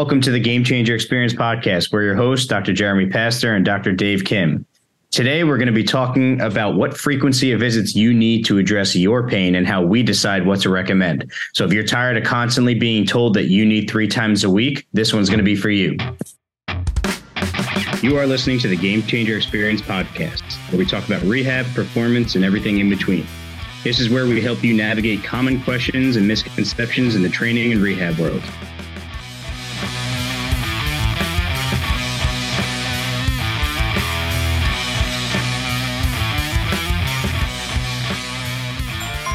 Welcome 0.00 0.22
to 0.22 0.30
the 0.30 0.40
Game 0.40 0.64
Changer 0.64 0.94
Experience 0.94 1.34
podcast. 1.34 1.92
We're 1.92 2.04
your 2.04 2.14
hosts, 2.14 2.46
Dr. 2.46 2.72
Jeremy 2.72 3.10
Pastor 3.10 3.54
and 3.54 3.66
Dr. 3.66 3.92
Dave 3.92 4.24
Kim. 4.24 4.64
Today, 5.10 5.44
we're 5.44 5.58
going 5.58 5.66
to 5.66 5.74
be 5.74 5.84
talking 5.84 6.40
about 6.40 6.74
what 6.76 6.96
frequency 6.96 7.52
of 7.52 7.60
visits 7.60 7.94
you 7.94 8.14
need 8.14 8.46
to 8.46 8.56
address 8.56 8.96
your 8.96 9.28
pain 9.28 9.54
and 9.56 9.66
how 9.66 9.82
we 9.82 10.02
decide 10.02 10.46
what 10.46 10.58
to 10.62 10.70
recommend. 10.70 11.30
So, 11.52 11.66
if 11.66 11.72
you're 11.74 11.84
tired 11.84 12.16
of 12.16 12.24
constantly 12.24 12.74
being 12.74 13.04
told 13.04 13.34
that 13.34 13.48
you 13.48 13.66
need 13.66 13.90
three 13.90 14.08
times 14.08 14.42
a 14.42 14.48
week, 14.48 14.86
this 14.94 15.12
one's 15.12 15.28
going 15.28 15.36
to 15.36 15.44
be 15.44 15.54
for 15.54 15.68
you. 15.68 15.98
You 18.00 18.16
are 18.16 18.26
listening 18.26 18.58
to 18.60 18.68
the 18.68 18.78
Game 18.78 19.02
Changer 19.02 19.36
Experience 19.36 19.82
podcast, 19.82 20.54
where 20.70 20.78
we 20.78 20.86
talk 20.86 21.06
about 21.06 21.20
rehab, 21.24 21.66
performance, 21.74 22.36
and 22.36 22.42
everything 22.42 22.78
in 22.78 22.88
between. 22.88 23.26
This 23.84 24.00
is 24.00 24.08
where 24.08 24.24
we 24.24 24.40
help 24.40 24.64
you 24.64 24.72
navigate 24.72 25.22
common 25.24 25.60
questions 25.62 26.16
and 26.16 26.26
misconceptions 26.26 27.16
in 27.16 27.22
the 27.22 27.28
training 27.28 27.72
and 27.72 27.82
rehab 27.82 28.18
world. 28.18 28.42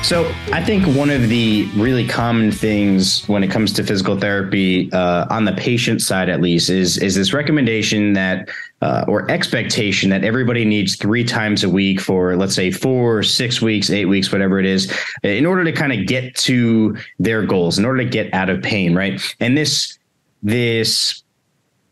So 0.05 0.31
I 0.53 0.63
think 0.63 0.85
one 0.95 1.09
of 1.09 1.29
the 1.29 1.67
really 1.75 2.07
common 2.07 2.51
things 2.51 3.27
when 3.27 3.43
it 3.43 3.49
comes 3.49 3.73
to 3.73 3.83
physical 3.83 4.19
therapy, 4.19 4.87
uh, 4.91 5.25
on 5.31 5.45
the 5.45 5.53
patient 5.53 5.99
side 5.99 6.29
at 6.29 6.41
least, 6.41 6.69
is 6.69 6.99
is 6.99 7.15
this 7.15 7.33
recommendation 7.33 8.13
that 8.13 8.47
uh, 8.83 9.05
or 9.07 9.27
expectation 9.31 10.11
that 10.11 10.23
everybody 10.23 10.63
needs 10.63 10.95
three 10.95 11.23
times 11.23 11.63
a 11.63 11.69
week 11.71 11.99
for 11.99 12.35
let's 12.35 12.53
say 12.53 12.69
four, 12.69 13.23
six 13.23 13.63
weeks, 13.63 13.89
eight 13.89 14.05
weeks, 14.05 14.31
whatever 14.31 14.59
it 14.59 14.67
is, 14.67 14.95
in 15.23 15.43
order 15.43 15.63
to 15.63 15.71
kind 15.71 15.91
of 15.91 16.05
get 16.05 16.35
to 16.35 16.95
their 17.17 17.43
goals, 17.43 17.79
in 17.79 17.83
order 17.83 18.03
to 18.03 18.09
get 18.09 18.31
out 18.31 18.51
of 18.51 18.61
pain, 18.61 18.93
right? 18.93 19.19
And 19.39 19.57
this 19.57 19.97
this 20.43 21.23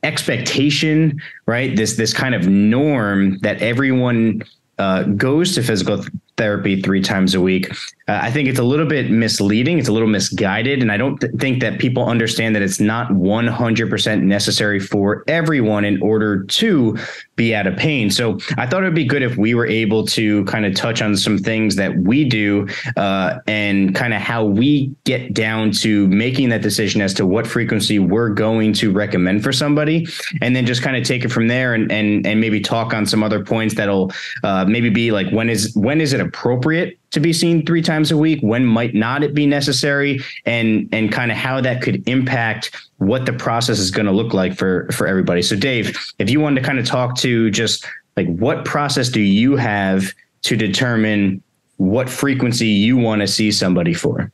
expectation, 0.04 1.20
right? 1.48 1.76
This 1.76 1.96
this 1.96 2.14
kind 2.14 2.36
of 2.36 2.48
norm 2.48 3.40
that 3.40 3.60
everyone 3.64 4.44
uh, 4.78 5.04
goes 5.04 5.56
to 5.56 5.64
physical 5.64 6.04
therapy 6.38 6.82
three 6.82 7.02
times 7.02 7.36
a 7.36 7.42
week. 7.42 7.72
Uh, 8.08 8.20
I 8.22 8.32
think 8.32 8.50
it's 8.50 8.60
a 8.60 8.64
little 8.64 8.86
bit 8.86 9.10
misleading. 9.10 9.80
It's 9.80 9.88
a 9.88 9.94
little 9.94 10.08
misguided. 10.08 10.82
And 10.82 10.92
I 10.92 10.98
don't 10.98 11.20
th- 11.20 11.34
think 11.38 11.62
that 11.62 11.80
people 11.80 12.06
understand 12.06 12.56
that 12.56 12.62
it's 12.62 12.80
not 12.80 13.10
100% 13.12 14.22
necessary 14.24 14.80
for 14.80 15.24
everyone 15.28 15.86
in 15.86 16.02
order 16.02 16.44
to 16.44 16.98
be 17.36 17.56
out 17.56 17.66
of 17.66 17.78
pain. 17.78 18.10
So 18.10 18.38
I 18.58 18.68
thought 18.68 18.84
it'd 18.84 18.94
be 18.94 19.06
good 19.06 19.24
if 19.24 19.38
we 19.38 19.56
were 19.56 19.66
able 19.66 20.06
to 20.08 20.44
kind 20.46 20.66
of 20.66 20.76
touch 20.76 21.02
on 21.02 21.16
some 21.16 21.38
things 21.38 21.76
that 21.78 21.96
we 21.96 22.26
do 22.26 22.68
uh, 22.98 23.40
and 23.48 23.96
kind 23.96 24.14
of 24.14 24.22
how 24.22 24.44
we 24.44 24.94
get 25.06 25.34
down 25.34 25.72
to 25.72 26.08
making 26.10 26.50
that 26.50 26.62
decision 26.62 27.02
as 27.02 27.14
to 27.16 27.26
what 27.26 27.48
frequency 27.48 28.00
we're 28.00 28.30
going 28.30 28.74
to 28.74 28.92
recommend 28.92 29.44
for 29.44 29.54
somebody. 29.54 30.06
And 30.42 30.56
then 30.56 30.66
just 30.66 30.82
kind 30.82 30.98
of 30.98 31.06
take 31.06 31.24
it 31.24 31.30
from 31.30 31.48
there 31.48 31.74
and, 31.74 31.92
and, 31.92 32.28
and 32.28 32.42
maybe 32.42 32.60
talk 32.60 32.94
on 32.94 33.06
some 33.06 33.24
other 33.24 33.44
points 33.44 33.76
that'll 33.76 34.12
uh, 34.44 34.66
maybe 34.66 34.90
be 34.90 35.12
like, 35.12 35.30
when 35.32 35.50
is, 35.50 35.74
when 35.76 36.02
is 36.02 36.12
it 36.12 36.20
appropriate 36.20 37.00
to 37.14 37.20
be 37.20 37.34
seen 37.34 37.66
three 37.66 37.82
times 37.82 38.12
a 38.12 38.18
week? 38.18 38.40
When 38.42 38.66
might 38.66 38.94
not 38.94 39.24
it 39.24 39.34
be 39.34 39.46
necessary? 39.46 40.20
And 40.46 40.90
and 40.92 41.12
kind 41.12 41.32
of 41.32 41.38
how 41.38 41.62
that 41.62 41.82
could 41.82 42.08
impact 42.08 42.72
what 42.98 43.26
the 43.26 43.34
process 43.34 43.80
is 43.80 43.92
going 43.92 44.06
to 44.06 44.12
look 44.12 44.34
like 44.34 44.56
for 44.56 44.90
for 44.92 45.08
everybody. 45.08 45.42
So 45.42 45.56
Dave, 45.56 45.98
if 46.20 46.30
you 46.30 46.40
wanted 46.40 46.62
to 46.62 46.68
kind 46.68 46.80
of 46.80 46.86
talk 46.86 47.16
to 47.18 47.50
just 47.50 47.86
like 48.18 48.28
what 48.28 48.66
process 48.66 49.10
do 49.10 49.22
you 49.22 49.56
have 49.56 50.14
to 50.44 50.56
determine 50.56 51.42
what 51.78 52.10
frequency 52.10 52.68
you 52.68 52.98
want 52.98 53.22
to 53.22 53.28
see 53.28 53.52
somebody 53.52 53.94
for? 53.94 54.32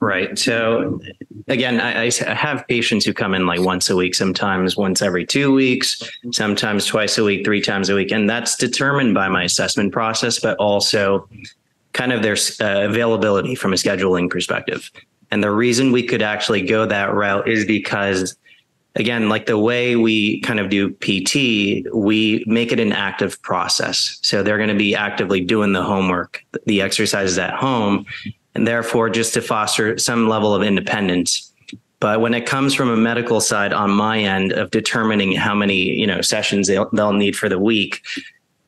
Right. 0.00 0.38
So 0.38 1.00
again, 1.48 1.80
I, 1.80 2.04
I, 2.06 2.34
have 2.34 2.64
patients 2.68 3.04
who 3.04 3.12
come 3.12 3.34
in 3.34 3.46
like 3.46 3.60
once 3.60 3.90
a 3.90 3.96
week, 3.96 4.14
sometimes 4.14 4.76
once 4.76 5.02
every 5.02 5.26
two 5.26 5.52
weeks, 5.52 6.00
sometimes 6.32 6.86
twice 6.86 7.18
a 7.18 7.24
week, 7.24 7.44
three 7.44 7.60
times 7.60 7.90
a 7.90 7.96
week. 7.96 8.12
And 8.12 8.30
that's 8.30 8.56
determined 8.56 9.14
by 9.14 9.28
my 9.28 9.42
assessment 9.42 9.92
process, 9.92 10.38
but 10.38 10.56
also 10.58 11.28
kind 11.92 12.12
of 12.12 12.22
their 12.22 12.36
uh, 12.60 12.84
availability 12.88 13.54
from 13.54 13.72
a 13.72 13.76
scheduling 13.76 14.30
perspective. 14.30 14.90
And 15.30 15.42
the 15.42 15.50
reason 15.50 15.92
we 15.92 16.02
could 16.02 16.22
actually 16.22 16.62
go 16.62 16.86
that 16.86 17.12
route 17.14 17.48
is 17.48 17.64
because 17.64 18.36
again, 18.94 19.28
like 19.28 19.46
the 19.46 19.58
way 19.58 19.96
we 19.96 20.40
kind 20.40 20.58
of 20.58 20.68
do 20.68 20.90
PT, 20.90 21.86
we 21.94 22.44
make 22.46 22.72
it 22.72 22.80
an 22.80 22.92
active 22.92 23.40
process. 23.42 24.18
So 24.22 24.42
they're 24.42 24.56
going 24.56 24.68
to 24.70 24.74
be 24.74 24.94
actively 24.94 25.40
doing 25.40 25.72
the 25.72 25.82
homework, 25.82 26.44
the 26.66 26.82
exercises 26.82 27.38
at 27.38 27.54
home, 27.54 28.06
and 28.54 28.66
therefore 28.66 29.08
just 29.08 29.34
to 29.34 29.42
foster 29.42 29.96
some 29.98 30.28
level 30.28 30.54
of 30.54 30.62
independence. 30.62 31.52
But 32.00 32.20
when 32.20 32.34
it 32.34 32.46
comes 32.46 32.74
from 32.74 32.90
a 32.90 32.96
medical 32.96 33.40
side 33.40 33.72
on 33.72 33.90
my 33.90 34.18
end 34.18 34.52
of 34.52 34.70
determining 34.70 35.32
how 35.32 35.54
many, 35.54 35.76
you 35.76 36.06
know, 36.06 36.20
sessions 36.20 36.68
they'll, 36.68 36.88
they'll 36.90 37.12
need 37.12 37.36
for 37.36 37.48
the 37.48 37.58
week, 37.58 38.02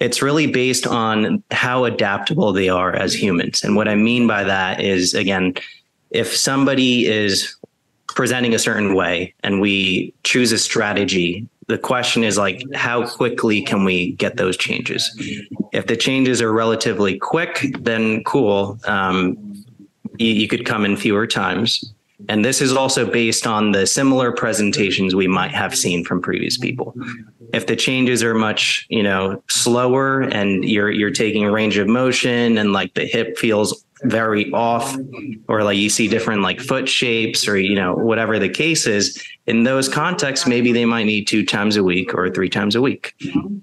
it's 0.00 0.22
really 0.22 0.46
based 0.46 0.86
on 0.86 1.42
how 1.50 1.84
adaptable 1.84 2.52
they 2.52 2.68
are 2.68 2.94
as 2.94 3.14
humans. 3.14 3.62
And 3.62 3.76
what 3.76 3.88
I 3.88 3.94
mean 3.94 4.26
by 4.26 4.44
that 4.44 4.80
is, 4.80 5.14
again, 5.14 5.54
if 6.10 6.34
somebody 6.34 7.06
is 7.06 7.54
presenting 8.08 8.54
a 8.54 8.58
certain 8.58 8.94
way 8.94 9.34
and 9.44 9.60
we 9.60 10.12
choose 10.24 10.50
a 10.52 10.58
strategy 10.58 11.46
the 11.68 11.78
question 11.78 12.24
is 12.24 12.36
like 12.36 12.64
how 12.74 13.06
quickly 13.06 13.62
can 13.62 13.84
we 13.84 14.10
get 14.14 14.36
those 14.36 14.56
changes 14.56 15.16
if 15.72 15.86
the 15.86 15.96
changes 15.96 16.42
are 16.42 16.52
relatively 16.52 17.16
quick 17.16 17.72
then 17.78 18.24
cool 18.24 18.76
um, 18.86 19.50
you, 20.20 20.32
you 20.32 20.48
could 20.48 20.66
come 20.66 20.84
in 20.84 20.96
fewer 20.96 21.26
times. 21.26 21.92
And 22.28 22.44
this 22.44 22.60
is 22.60 22.72
also 22.72 23.10
based 23.10 23.46
on 23.46 23.72
the 23.72 23.86
similar 23.86 24.32
presentations 24.32 25.14
we 25.14 25.26
might 25.26 25.52
have 25.52 25.76
seen 25.76 26.04
from 26.04 26.20
previous 26.20 26.58
people. 26.58 26.94
If 27.52 27.66
the 27.66 27.76
changes 27.76 28.22
are 28.22 28.34
much, 28.34 28.86
you 28.88 29.02
know, 29.02 29.42
slower 29.48 30.20
and 30.20 30.64
you're 30.64 30.90
you're 30.90 31.10
taking 31.10 31.44
a 31.44 31.50
range 31.50 31.78
of 31.78 31.88
motion 31.88 32.58
and 32.58 32.72
like 32.72 32.94
the 32.94 33.06
hip 33.06 33.38
feels 33.38 33.84
very 34.02 34.50
off 34.52 34.96
or 35.48 35.62
like 35.62 35.78
you 35.78 35.90
see 35.90 36.08
different 36.08 36.42
like 36.42 36.60
foot 36.60 36.88
shapes 36.88 37.46
or 37.46 37.58
you 37.58 37.74
know 37.74 37.94
whatever 37.94 38.38
the 38.38 38.48
case 38.48 38.86
is 38.86 39.22
in 39.46 39.64
those 39.64 39.88
contexts 39.88 40.46
maybe 40.46 40.72
they 40.72 40.84
might 40.84 41.04
need 41.04 41.26
two 41.26 41.44
times 41.44 41.76
a 41.76 41.82
week 41.82 42.14
or 42.14 42.30
three 42.30 42.48
times 42.48 42.74
a 42.74 42.80
week. 42.80 43.14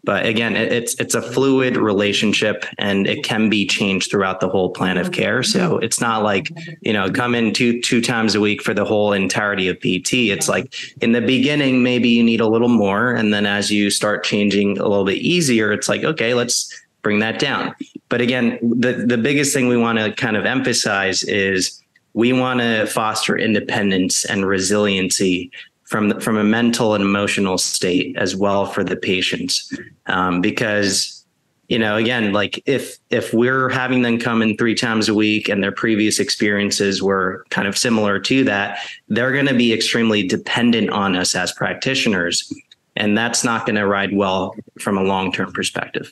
But 0.04 0.26
again 0.26 0.56
it's 0.56 1.00
it's 1.00 1.16
a 1.16 1.22
fluid 1.22 1.78
relationship 1.78 2.66
and 2.78 3.08
it 3.08 3.24
can 3.24 3.50
be 3.50 3.66
changed 3.66 4.12
throughout 4.12 4.40
the 4.40 4.50
whole 4.50 4.70
plan 4.72 4.98
of 4.98 5.12
care. 5.12 5.44
So 5.44 5.78
it's 5.78 6.02
not 6.02 6.24
like 6.24 6.52
you 6.82 6.94
know 6.94 7.10
come 7.10 7.36
in 7.36 7.54
two 7.54 7.82
two 7.82 8.02
times 8.02 8.36
a 8.36 8.40
week 8.40 8.62
for 8.62 8.74
the 8.74 8.86
whole 8.86 9.14
entirety 9.14 9.68
of 9.68 9.80
pt 9.80 10.14
it's 10.14 10.48
like 10.48 10.74
in 11.02 11.12
the 11.12 11.22
beginning 11.22 11.84
maybe 11.84 12.10
you 12.10 12.24
need 12.24 12.42
a 12.42 12.48
little 12.48 12.70
more 12.70 13.12
and 13.12 13.34
then 13.34 13.46
as 13.46 13.72
you 13.72 13.90
start 13.90 14.24
changing 14.24 14.78
a 14.78 14.88
little 14.88 15.06
bit 15.06 15.18
easier 15.18 15.72
it's 15.72 15.90
like 15.90 16.04
okay 16.04 16.34
let's 16.34 16.87
bring 17.08 17.20
that 17.20 17.40
down. 17.40 17.74
But 18.10 18.20
again, 18.20 18.60
the, 18.62 18.92
the 18.92 19.18
biggest 19.18 19.54
thing 19.54 19.70
we 19.70 19.78
want 19.78 19.98
to 19.98 20.12
kind 20.12 20.36
of 20.36 20.46
emphasize 20.46 21.24
is 21.24 21.82
we 22.14 22.34
want 22.34 22.60
to 22.60 22.86
foster 22.86 23.38
independence 23.38 24.26
and 24.26 24.46
resiliency 24.46 25.50
from 25.86 26.10
the, 26.10 26.20
from 26.20 26.36
a 26.36 26.44
mental 26.44 26.96
and 26.96 27.02
emotional 27.02 27.58
state 27.58 28.14
as 28.18 28.36
well 28.36 28.66
for 28.66 28.84
the 28.84 28.98
patients, 28.98 29.74
um, 30.08 30.42
because 30.42 31.24
you 31.70 31.80
know 31.80 31.96
again 31.96 32.34
like 32.34 32.62
if 32.66 32.98
if 33.10 33.34
we're 33.34 33.70
having 33.70 34.02
them 34.02 34.20
come 34.20 34.42
in 34.42 34.58
three 34.58 34.76
times 34.76 35.08
a 35.08 35.14
week 35.14 35.48
and 35.48 35.64
their 35.64 35.72
previous 35.72 36.20
experiences 36.20 37.02
were 37.02 37.46
kind 37.52 37.70
of 37.70 37.78
similar 37.78 38.20
to 38.20 38.44
that 38.44 38.80
they're 39.08 39.32
going 39.32 39.48
to 39.48 39.54
be 39.54 39.72
extremely 39.74 40.28
dependent 40.28 40.90
on 40.90 41.16
us 41.16 41.36
as 41.36 41.54
practitioners. 41.54 42.54
And 42.98 43.18
that's 43.18 43.44
not 43.46 43.66
going 43.66 43.76
to 43.76 43.88
ride 43.88 44.14
well 44.14 44.56
from 44.82 44.98
a 44.98 45.04
long-term 45.04 45.54
perspective 45.54 46.12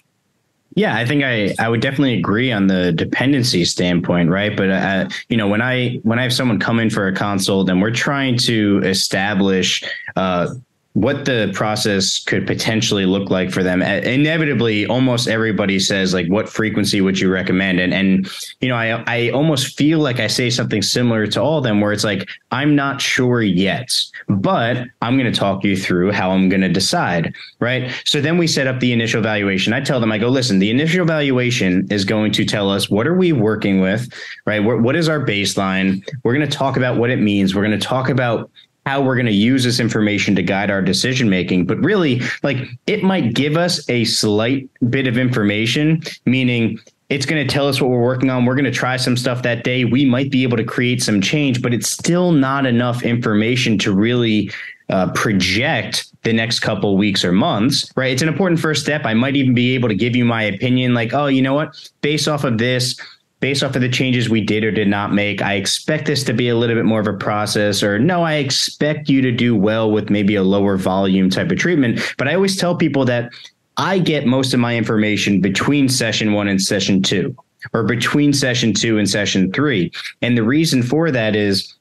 yeah, 0.75 0.95
I 0.97 1.05
think 1.05 1.23
I, 1.23 1.55
I 1.57 1.69
would 1.69 1.79
definitely 1.79 2.17
agree 2.17 2.51
on 2.51 2.67
the 2.67 2.91
dependency 2.91 3.63
standpoint, 3.63 4.29
right? 4.29 4.55
But 4.55 4.69
uh, 4.69 5.09
you 5.29 5.37
know, 5.37 5.47
when 5.47 5.61
I 5.61 6.01
when 6.03 6.19
I 6.19 6.23
have 6.23 6.33
someone 6.33 6.59
come 6.59 6.79
in 6.79 6.89
for 6.89 7.07
a 7.07 7.13
consult 7.13 7.69
and 7.69 7.81
we're 7.81 7.91
trying 7.91 8.37
to 8.39 8.81
establish 8.83 9.83
uh, 10.17 10.53
what 10.95 11.25
the 11.25 11.51
process 11.53 12.23
could 12.23 12.47
potentially 12.47 13.05
look 13.05 13.29
like 13.29 13.51
for 13.51 13.63
them. 13.63 13.81
Inevitably, 13.81 14.85
almost 14.85 15.27
everybody 15.27 15.77
says 15.77 16.13
like, 16.13 16.27
"What 16.27 16.47
frequency 16.47 17.01
would 17.01 17.19
you 17.19 17.29
recommend?" 17.29 17.81
And 17.81 17.93
and 17.93 18.29
you 18.61 18.69
know, 18.69 18.75
I 18.75 19.03
I 19.05 19.29
almost 19.31 19.77
feel 19.77 19.99
like 19.99 20.21
I 20.21 20.27
say 20.27 20.49
something 20.49 20.81
similar 20.81 21.27
to 21.27 21.41
all 21.41 21.57
of 21.57 21.65
them, 21.65 21.81
where 21.81 21.91
it's 21.91 22.05
like, 22.05 22.29
"I'm 22.51 22.75
not 22.75 23.01
sure 23.01 23.41
yet, 23.41 23.89
but 24.29 24.87
I'm 25.01 25.17
going 25.17 25.31
to 25.31 25.37
talk 25.37 25.65
you 25.65 25.75
through 25.75 26.13
how 26.13 26.31
I'm 26.31 26.47
going 26.47 26.61
to 26.61 26.69
decide." 26.69 27.33
Right. 27.59 27.91
So 28.05 28.21
then 28.21 28.37
we 28.37 28.47
set 28.47 28.67
up 28.67 28.79
the 28.79 28.93
initial 28.93 29.21
valuation. 29.21 29.73
I 29.73 29.81
tell 29.81 29.99
them, 29.99 30.13
I 30.13 30.17
go, 30.17 30.29
"Listen, 30.29 30.59
the 30.59 30.71
initial 30.71 31.05
valuation 31.05 31.87
is 31.91 32.05
going 32.05 32.31
to 32.31 32.45
tell 32.45 32.69
us 32.69 32.89
what 32.89 33.05
are 33.05 33.15
we 33.15 33.33
working 33.33 33.81
with, 33.81 34.07
right? 34.45 34.63
what, 34.63 34.81
what 34.81 34.95
is 34.95 35.09
our 35.09 35.19
baseline? 35.19 36.07
We're 36.23 36.33
going 36.33 36.49
to 36.49 36.57
talk 36.57 36.77
about 36.77 36.97
what 36.97 37.09
it 37.09 37.19
means. 37.19 37.53
We're 37.53 37.65
going 37.65 37.77
to 37.77 37.85
talk 37.85 38.07
about 38.07 38.49
how 38.85 39.01
we're 39.01 39.15
going 39.15 39.25
to 39.25 39.31
use 39.31 39.63
this 39.63 39.79
information 39.79 40.35
to 40.35 40.43
guide 40.43 40.69
our 40.69 40.81
decision 40.81 41.29
making 41.29 41.65
but 41.65 41.77
really 41.79 42.21
like 42.43 42.57
it 42.87 43.03
might 43.03 43.33
give 43.33 43.57
us 43.57 43.87
a 43.89 44.05
slight 44.05 44.69
bit 44.89 45.07
of 45.07 45.17
information 45.17 46.01
meaning 46.25 46.79
it's 47.09 47.25
going 47.25 47.45
to 47.45 47.53
tell 47.53 47.67
us 47.67 47.79
what 47.79 47.91
we're 47.91 48.01
working 48.01 48.29
on. 48.31 48.45
We're 48.45 48.55
going 48.55 48.65
to 48.65 48.71
try 48.71 48.97
some 48.97 49.15
stuff 49.15 49.43
that 49.43 49.63
day. 49.63 49.85
We 49.85 50.05
might 50.05 50.31
be 50.31 50.41
able 50.43 50.57
to 50.57 50.63
create 50.63 51.03
some 51.03 51.21
change, 51.21 51.61
but 51.61 51.73
it's 51.73 51.89
still 51.89 52.31
not 52.31 52.65
enough 52.65 53.03
information 53.03 53.77
to 53.79 53.93
really 53.93 54.51
uh, 54.89 55.11
project 55.13 56.07
the 56.23 56.33
next 56.33 56.59
couple 56.59 56.97
weeks 56.97 57.23
or 57.23 57.31
months, 57.31 57.91
right? 57.95 58.11
It's 58.11 58.21
an 58.21 58.27
important 58.27 58.59
first 58.59 58.81
step. 58.81 59.05
I 59.05 59.13
might 59.13 59.35
even 59.35 59.53
be 59.53 59.75
able 59.75 59.89
to 59.89 59.95
give 59.95 60.15
you 60.15 60.25
my 60.25 60.43
opinion, 60.43 60.93
like, 60.93 61.13
oh, 61.13 61.27
you 61.27 61.41
know 61.41 61.53
what? 61.53 61.89
Based 62.01 62.27
off 62.27 62.43
of 62.43 62.57
this, 62.57 62.99
based 63.39 63.63
off 63.63 63.75
of 63.75 63.81
the 63.81 63.89
changes 63.89 64.29
we 64.29 64.41
did 64.41 64.63
or 64.63 64.71
did 64.71 64.87
not 64.87 65.13
make, 65.13 65.41
I 65.41 65.55
expect 65.55 66.05
this 66.05 66.23
to 66.23 66.33
be 66.33 66.49
a 66.49 66.55
little 66.55 66.75
bit 66.75 66.85
more 66.85 66.99
of 66.99 67.07
a 67.07 67.13
process, 67.13 67.83
or 67.83 67.99
no, 67.99 68.23
I 68.23 68.35
expect 68.35 69.09
you 69.09 69.21
to 69.21 69.31
do 69.31 69.55
well 69.55 69.91
with 69.91 70.09
maybe 70.09 70.35
a 70.35 70.43
lower 70.43 70.77
volume 70.77 71.29
type 71.29 71.51
of 71.51 71.57
treatment. 71.57 71.99
But 72.17 72.27
I 72.27 72.33
always 72.33 72.57
tell 72.57 72.75
people 72.75 73.05
that 73.05 73.31
I 73.77 73.99
get 73.99 74.25
most 74.25 74.53
of 74.53 74.59
my 74.59 74.77
information 74.77 75.41
between 75.41 75.89
session 75.89 76.33
one 76.33 76.47
and 76.47 76.61
session 76.61 77.01
two, 77.01 77.35
or 77.73 77.83
between 77.83 78.31
session 78.31 78.73
two 78.73 78.97
and 78.97 79.09
session 79.09 79.51
three. 79.51 79.91
And 80.21 80.37
the 80.37 80.43
reason 80.43 80.81
for 80.81 81.11
that 81.11 81.35
is 81.35 81.75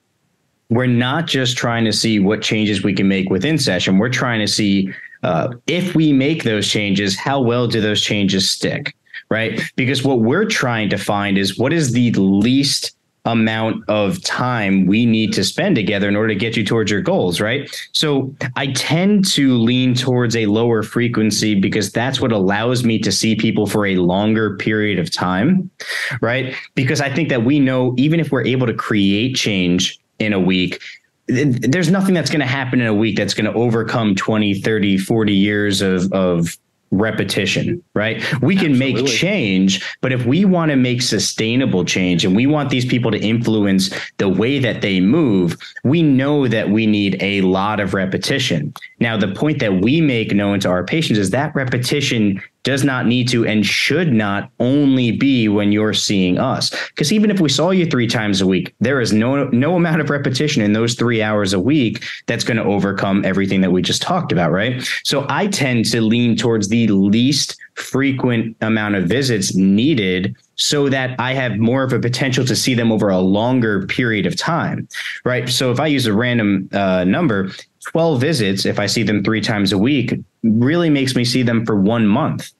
we're 0.70 0.86
not 0.86 1.26
just 1.26 1.56
trying 1.56 1.84
to 1.84 1.92
see 1.92 2.18
what 2.18 2.42
changes 2.42 2.82
we 2.82 2.94
can 2.94 3.06
make 3.06 3.30
within 3.30 3.58
session. 3.58 3.98
We're 3.98 4.08
trying 4.08 4.40
to 4.40 4.48
see 4.48 4.92
uh, 5.22 5.54
if 5.66 5.94
we 5.94 6.12
make 6.12 6.42
those 6.42 6.68
changes, 6.68 7.16
how 7.16 7.40
well 7.40 7.68
do 7.68 7.80
those 7.80 8.00
changes 8.00 8.50
stick? 8.50 8.94
Right. 9.30 9.60
Because 9.76 10.04
what 10.04 10.20
we're 10.20 10.44
trying 10.44 10.90
to 10.90 10.98
find 10.98 11.38
is 11.38 11.58
what 11.58 11.72
is 11.72 11.92
the 11.92 12.12
least 12.12 12.94
amount 13.26 13.82
of 13.88 14.22
time 14.22 14.84
we 14.86 15.06
need 15.06 15.32
to 15.32 15.42
spend 15.42 15.74
together 15.76 16.08
in 16.08 16.16
order 16.16 16.28
to 16.28 16.34
get 16.34 16.56
you 16.56 16.64
towards 16.64 16.90
your 16.90 17.00
goals, 17.00 17.40
right? 17.40 17.70
So 17.92 18.34
I 18.56 18.72
tend 18.72 19.26
to 19.32 19.56
lean 19.56 19.94
towards 19.94 20.36
a 20.36 20.46
lower 20.46 20.82
frequency 20.82 21.58
because 21.58 21.90
that's 21.90 22.20
what 22.20 22.32
allows 22.32 22.84
me 22.84 22.98
to 22.98 23.10
see 23.10 23.34
people 23.34 23.66
for 23.66 23.86
a 23.86 23.96
longer 23.96 24.56
period 24.56 24.98
of 24.98 25.10
time, 25.10 25.70
right? 26.20 26.54
Because 26.74 27.00
I 27.00 27.12
think 27.12 27.30
that 27.30 27.44
we 27.44 27.60
know 27.60 27.94
even 27.96 28.20
if 28.20 28.30
we're 28.30 28.44
able 28.44 28.66
to 28.66 28.74
create 28.74 29.36
change 29.36 29.98
in 30.18 30.34
a 30.34 30.40
week, 30.40 30.82
there's 31.26 31.90
nothing 31.90 32.12
that's 32.12 32.28
going 32.28 32.40
to 32.40 32.46
happen 32.46 32.82
in 32.82 32.86
a 32.86 32.94
week 32.94 33.16
that's 33.16 33.32
going 33.32 33.50
to 33.50 33.58
overcome 33.58 34.14
20 34.14 34.60
30 34.60 34.98
40 34.98 35.32
years 35.32 35.80
of 35.80 36.12
of 36.12 36.58
repetition, 36.98 37.82
right? 37.94 38.16
We 38.40 38.56
can 38.56 38.72
Absolutely. 38.72 39.02
make 39.02 39.12
change, 39.12 39.96
but 40.00 40.12
if 40.12 40.26
we 40.26 40.44
want 40.44 40.70
to 40.70 40.76
make 40.76 41.02
sustainable 41.02 41.84
change 41.84 42.24
and 42.24 42.34
we 42.34 42.46
want 42.46 42.70
these 42.70 42.84
people 42.84 43.10
to 43.10 43.18
influence 43.18 43.90
the 44.18 44.28
way 44.28 44.58
that 44.58 44.80
they 44.80 45.00
move, 45.00 45.56
we 45.84 46.02
know 46.02 46.48
that 46.48 46.70
we 46.70 46.86
need 46.86 47.16
a 47.20 47.40
lot 47.42 47.80
of 47.80 47.94
repetition. 47.94 48.74
Now, 49.00 49.16
the 49.16 49.28
point 49.28 49.58
that 49.60 49.80
we 49.80 50.00
make 50.00 50.32
known 50.32 50.60
to 50.60 50.68
our 50.68 50.84
patients 50.84 51.18
is 51.18 51.30
that 51.30 51.54
repetition 51.54 52.42
does 52.64 52.82
not 52.82 53.06
need 53.06 53.28
to 53.28 53.46
and 53.46 53.64
should 53.64 54.12
not 54.12 54.50
only 54.58 55.12
be 55.12 55.48
when 55.48 55.70
you're 55.70 55.94
seeing 55.94 56.38
us. 56.38 56.70
Because 56.88 57.12
even 57.12 57.30
if 57.30 57.38
we 57.38 57.48
saw 57.48 57.70
you 57.70 57.86
three 57.86 58.08
times 58.08 58.40
a 58.40 58.46
week, 58.46 58.74
there 58.80 59.00
is 59.00 59.12
no 59.12 59.44
no 59.48 59.76
amount 59.76 60.00
of 60.00 60.10
repetition 60.10 60.62
in 60.62 60.72
those 60.72 60.94
three 60.94 61.22
hours 61.22 61.52
a 61.52 61.60
week 61.60 62.04
that's 62.26 62.44
going 62.44 62.56
to 62.56 62.64
overcome 62.64 63.24
everything 63.24 63.60
that 63.60 63.70
we 63.70 63.82
just 63.82 64.02
talked 64.02 64.32
about, 64.32 64.50
right? 64.50 64.82
So 65.04 65.26
I 65.28 65.46
tend 65.46 65.84
to 65.92 66.00
lean 66.00 66.36
towards 66.36 66.68
the 66.68 66.88
least 66.88 67.56
frequent 67.74 68.56
amount 68.60 68.94
of 68.94 69.04
visits 69.04 69.54
needed 69.54 70.36
so 70.56 70.88
that 70.88 71.18
I 71.18 71.34
have 71.34 71.58
more 71.58 71.82
of 71.82 71.92
a 71.92 71.98
potential 71.98 72.44
to 72.44 72.56
see 72.56 72.74
them 72.74 72.92
over 72.92 73.08
a 73.08 73.18
longer 73.18 73.86
period 73.86 74.26
of 74.26 74.36
time, 74.36 74.88
right? 75.24 75.48
So 75.48 75.70
if 75.70 75.80
I 75.80 75.88
use 75.88 76.06
a 76.06 76.14
random 76.14 76.68
uh, 76.72 77.04
number, 77.04 77.50
12 77.86 78.20
visits, 78.20 78.64
if 78.64 78.78
I 78.78 78.86
see 78.86 79.02
them 79.02 79.22
three 79.22 79.40
times 79.40 79.72
a 79.72 79.78
week, 79.78 80.14
really 80.44 80.90
makes 80.90 81.16
me 81.16 81.24
see 81.24 81.42
them 81.42 81.64
for 81.64 81.76
one 81.76 82.06
month, 82.06 82.52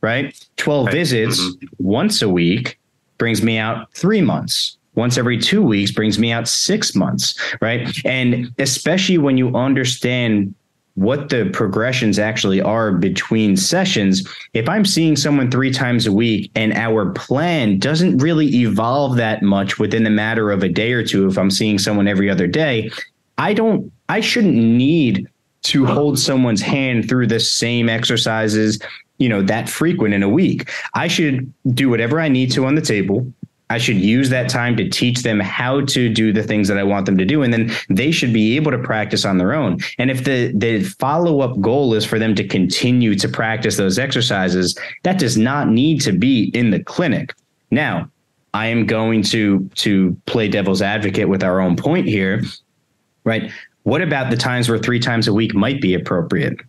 right? 0.00 0.34
12 0.56 0.86
right. 0.86 0.94
visits 0.94 1.40
mm-hmm. 1.40 1.66
once 1.78 2.22
a 2.22 2.28
week 2.28 2.78
brings 3.18 3.42
me 3.42 3.58
out 3.58 3.92
three 3.92 4.22
months. 4.22 4.76
Once 4.94 5.16
every 5.16 5.38
two 5.38 5.62
weeks 5.62 5.92
brings 5.92 6.18
me 6.18 6.32
out 6.32 6.48
six 6.48 6.96
months, 6.96 7.38
right? 7.60 7.88
And 8.04 8.52
especially 8.58 9.18
when 9.18 9.38
you 9.38 9.54
understand 9.54 10.54
what 10.94 11.28
the 11.28 11.48
progressions 11.52 12.18
actually 12.18 12.60
are 12.60 12.92
between 12.92 13.56
sessions. 13.56 14.28
If 14.52 14.68
I'm 14.68 14.84
seeing 14.84 15.16
someone 15.16 15.50
three 15.50 15.70
times 15.70 16.06
a 16.06 16.12
week 16.12 16.50
and 16.54 16.72
our 16.74 17.10
plan 17.12 17.78
doesn't 17.78 18.18
really 18.18 18.48
evolve 18.48 19.16
that 19.16 19.42
much 19.42 19.78
within 19.78 20.04
the 20.04 20.10
matter 20.10 20.50
of 20.50 20.62
a 20.62 20.68
day 20.68 20.92
or 20.92 21.04
two, 21.04 21.26
if 21.26 21.38
I'm 21.38 21.50
seeing 21.50 21.78
someone 21.78 22.08
every 22.08 22.28
other 22.28 22.46
day, 22.46 22.90
I 23.38 23.54
don't, 23.54 23.90
I 24.08 24.20
shouldn't 24.20 24.54
need 24.54 25.26
to 25.62 25.86
hold 25.86 26.18
someone's 26.18 26.62
hand 26.62 27.08
through 27.08 27.26
the 27.26 27.40
same 27.40 27.88
exercises, 27.88 28.78
you 29.18 29.28
know, 29.28 29.42
that 29.42 29.68
frequent 29.68 30.14
in 30.14 30.22
a 30.22 30.28
week. 30.28 30.70
I 30.94 31.08
should 31.08 31.52
do 31.74 31.88
whatever 31.88 32.20
I 32.20 32.28
need 32.28 32.50
to 32.52 32.66
on 32.66 32.74
the 32.74 32.80
table. 32.80 33.30
I 33.70 33.78
should 33.78 33.98
use 33.98 34.30
that 34.30 34.48
time 34.48 34.76
to 34.78 34.88
teach 34.88 35.22
them 35.22 35.38
how 35.38 35.82
to 35.82 36.08
do 36.12 36.32
the 36.32 36.42
things 36.42 36.66
that 36.66 36.76
I 36.76 36.82
want 36.82 37.06
them 37.06 37.16
to 37.18 37.24
do. 37.24 37.42
And 37.42 37.52
then 37.52 37.70
they 37.88 38.10
should 38.10 38.32
be 38.32 38.56
able 38.56 38.72
to 38.72 38.78
practice 38.78 39.24
on 39.24 39.38
their 39.38 39.54
own. 39.54 39.78
And 39.98 40.10
if 40.10 40.24
the, 40.24 40.52
the 40.56 40.82
follow 40.82 41.40
up 41.40 41.60
goal 41.60 41.94
is 41.94 42.04
for 42.04 42.18
them 42.18 42.34
to 42.34 42.46
continue 42.46 43.14
to 43.14 43.28
practice 43.28 43.76
those 43.76 43.96
exercises, 43.96 44.76
that 45.04 45.20
does 45.20 45.36
not 45.36 45.68
need 45.68 46.00
to 46.00 46.12
be 46.12 46.50
in 46.52 46.70
the 46.70 46.82
clinic. 46.82 47.32
Now, 47.70 48.10
I 48.52 48.66
am 48.66 48.86
going 48.86 49.22
to 49.24 49.70
to 49.76 50.16
play 50.26 50.48
devil's 50.48 50.82
advocate 50.82 51.28
with 51.28 51.44
our 51.44 51.60
own 51.60 51.76
point 51.76 52.08
here, 52.08 52.42
right? 53.22 53.52
What 53.84 54.02
about 54.02 54.30
the 54.30 54.36
times 54.36 54.68
where 54.68 54.78
three 54.78 55.00
times 55.00 55.26
a 55.28 55.32
week 55.32 55.54
might 55.54 55.80
be 55.80 55.94
appropriate? 55.94 56.60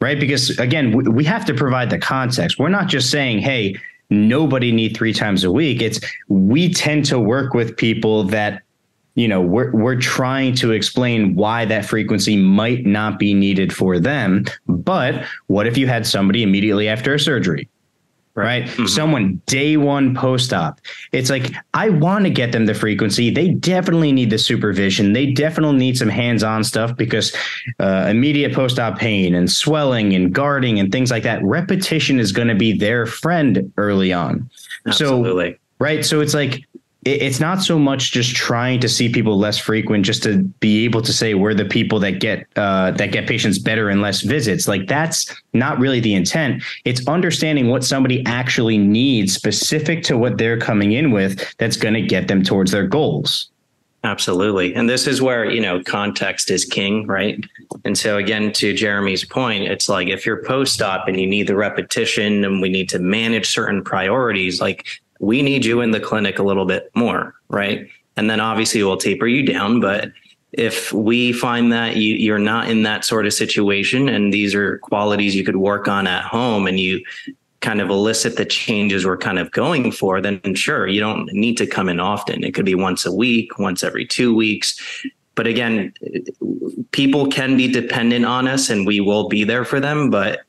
Right? 0.00 0.18
Because 0.18 0.58
again, 0.58 0.92
we, 0.92 1.04
we 1.04 1.24
have 1.24 1.44
to 1.44 1.54
provide 1.54 1.90
the 1.90 1.98
context. 1.98 2.58
We're 2.58 2.68
not 2.68 2.88
just 2.88 3.10
saying, 3.10 3.38
hey, 3.38 3.76
nobody 4.10 4.72
need 4.72 4.96
three 4.96 5.12
times 5.12 5.44
a 5.44 5.52
week. 5.52 5.80
It's 5.80 6.00
we 6.28 6.72
tend 6.72 7.04
to 7.06 7.18
work 7.20 7.54
with 7.54 7.76
people 7.76 8.24
that 8.24 8.62
you 9.14 9.28
know 9.28 9.40
we're 9.40 9.70
we're 9.72 10.00
trying 10.00 10.54
to 10.56 10.72
explain 10.72 11.34
why 11.34 11.64
that 11.66 11.84
frequency 11.84 12.36
might 12.36 12.84
not 12.84 13.18
be 13.18 13.34
needed 13.34 13.72
for 13.72 13.98
them. 13.98 14.44
But 14.66 15.24
what 15.46 15.66
if 15.66 15.76
you 15.76 15.86
had 15.86 16.06
somebody 16.06 16.42
immediately 16.42 16.88
after 16.88 17.14
a 17.14 17.20
surgery 17.20 17.68
right? 18.34 18.64
Mm-hmm. 18.64 18.86
Someone 18.86 19.42
day 19.46 19.76
one 19.76 20.14
post 20.14 20.52
op. 20.52 20.80
It's 21.12 21.30
like, 21.30 21.52
I 21.74 21.90
want 21.90 22.24
to 22.24 22.30
get 22.30 22.52
them 22.52 22.66
the 22.66 22.74
frequency. 22.74 23.30
They 23.30 23.50
definitely 23.50 24.12
need 24.12 24.30
the 24.30 24.38
supervision. 24.38 25.12
They 25.12 25.32
definitely 25.32 25.76
need 25.76 25.98
some 25.98 26.08
hands 26.08 26.42
on 26.42 26.64
stuff 26.64 26.96
because 26.96 27.34
uh, 27.78 28.06
immediate 28.08 28.54
post 28.54 28.78
op 28.78 28.98
pain 28.98 29.34
and 29.34 29.50
swelling 29.50 30.14
and 30.14 30.32
guarding 30.32 30.78
and 30.78 30.90
things 30.90 31.10
like 31.10 31.24
that. 31.24 31.42
Repetition 31.42 32.18
is 32.18 32.32
going 32.32 32.48
to 32.48 32.54
be 32.54 32.72
their 32.72 33.06
friend 33.06 33.72
early 33.76 34.12
on. 34.12 34.48
Absolutely. 34.86 35.52
So, 35.52 35.58
right. 35.78 36.04
So 36.04 36.20
it's 36.20 36.34
like, 36.34 36.62
it's 37.04 37.40
not 37.40 37.62
so 37.62 37.78
much 37.78 38.12
just 38.12 38.34
trying 38.36 38.78
to 38.80 38.88
see 38.88 39.08
people 39.08 39.36
less 39.36 39.58
frequent 39.58 40.04
just 40.04 40.22
to 40.22 40.38
be 40.60 40.84
able 40.84 41.02
to 41.02 41.12
say 41.12 41.34
we're 41.34 41.54
the 41.54 41.64
people 41.64 41.98
that 41.98 42.20
get 42.20 42.46
uh, 42.54 42.92
that 42.92 43.10
get 43.10 43.26
patients 43.26 43.58
better 43.58 43.88
and 43.88 44.00
less 44.00 44.20
visits. 44.20 44.68
Like 44.68 44.86
that's 44.86 45.34
not 45.52 45.80
really 45.80 45.98
the 45.98 46.14
intent. 46.14 46.62
It's 46.84 47.06
understanding 47.08 47.68
what 47.68 47.82
somebody 47.82 48.24
actually 48.26 48.78
needs 48.78 49.34
specific 49.34 50.04
to 50.04 50.16
what 50.16 50.38
they're 50.38 50.58
coming 50.58 50.92
in 50.92 51.10
with 51.10 51.56
that's 51.58 51.76
going 51.76 51.94
to 51.94 52.02
get 52.02 52.28
them 52.28 52.44
towards 52.44 52.70
their 52.70 52.86
goals. 52.86 53.48
Absolutely. 54.04 54.74
And 54.74 54.88
this 54.88 55.06
is 55.06 55.22
where 55.22 55.48
you 55.48 55.60
know 55.60 55.82
context 55.82 56.50
is 56.52 56.64
king 56.64 57.06
right? 57.08 57.44
And 57.84 57.98
so 57.98 58.16
again 58.16 58.52
to 58.54 58.74
jeremy's 58.74 59.24
point 59.24 59.64
it's 59.64 59.88
like 59.88 60.06
if 60.06 60.24
you're 60.24 60.44
post-op 60.44 61.08
and 61.08 61.18
you 61.18 61.26
need 61.26 61.48
the 61.48 61.56
repetition 61.56 62.44
and 62.44 62.60
we 62.60 62.68
need 62.68 62.88
to 62.90 63.00
manage 63.00 63.48
certain 63.48 63.82
priorities 63.82 64.60
like 64.60 64.86
we 65.22 65.40
need 65.40 65.64
you 65.64 65.80
in 65.80 65.92
the 65.92 66.00
clinic 66.00 66.40
a 66.40 66.42
little 66.42 66.66
bit 66.66 66.90
more, 66.94 67.34
right? 67.48 67.88
And 68.16 68.28
then 68.28 68.40
obviously 68.40 68.82
we'll 68.82 68.96
taper 68.96 69.28
you 69.28 69.46
down. 69.46 69.78
But 69.78 70.10
if 70.50 70.92
we 70.92 71.32
find 71.32 71.72
that 71.72 71.96
you, 71.96 72.16
you're 72.16 72.40
not 72.40 72.68
in 72.68 72.82
that 72.82 73.04
sort 73.04 73.24
of 73.24 73.32
situation 73.32 74.08
and 74.08 74.32
these 74.32 74.52
are 74.52 74.78
qualities 74.78 75.34
you 75.36 75.44
could 75.44 75.56
work 75.56 75.86
on 75.86 76.08
at 76.08 76.24
home 76.24 76.66
and 76.66 76.78
you 76.78 77.02
kind 77.60 77.80
of 77.80 77.88
elicit 77.88 78.36
the 78.36 78.44
changes 78.44 79.06
we're 79.06 79.16
kind 79.16 79.38
of 79.38 79.52
going 79.52 79.92
for, 79.92 80.20
then 80.20 80.40
sure, 80.56 80.88
you 80.88 80.98
don't 80.98 81.32
need 81.32 81.56
to 81.56 81.68
come 81.68 81.88
in 81.88 82.00
often. 82.00 82.42
It 82.42 82.52
could 82.52 82.66
be 82.66 82.74
once 82.74 83.06
a 83.06 83.12
week, 83.12 83.60
once 83.60 83.84
every 83.84 84.04
two 84.04 84.34
weeks. 84.34 84.76
But 85.36 85.46
again, 85.46 85.94
people 86.90 87.28
can 87.28 87.56
be 87.56 87.68
dependent 87.68 88.24
on 88.24 88.48
us 88.48 88.68
and 88.68 88.88
we 88.88 88.98
will 88.98 89.28
be 89.28 89.44
there 89.44 89.64
for 89.64 89.78
them. 89.78 90.10
But 90.10 90.40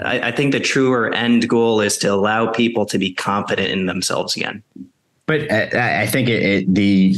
I, 0.00 0.28
I 0.28 0.32
think 0.32 0.52
the 0.52 0.60
truer 0.60 1.12
end 1.14 1.48
goal 1.48 1.80
is 1.80 1.96
to 1.98 2.08
allow 2.08 2.50
people 2.50 2.86
to 2.86 2.98
be 2.98 3.12
confident 3.12 3.70
in 3.70 3.86
themselves 3.86 4.36
again. 4.36 4.62
But 5.26 5.50
I, 5.50 6.02
I 6.02 6.06
think 6.06 6.28
it, 6.28 6.42
it, 6.42 6.74
the 6.74 7.16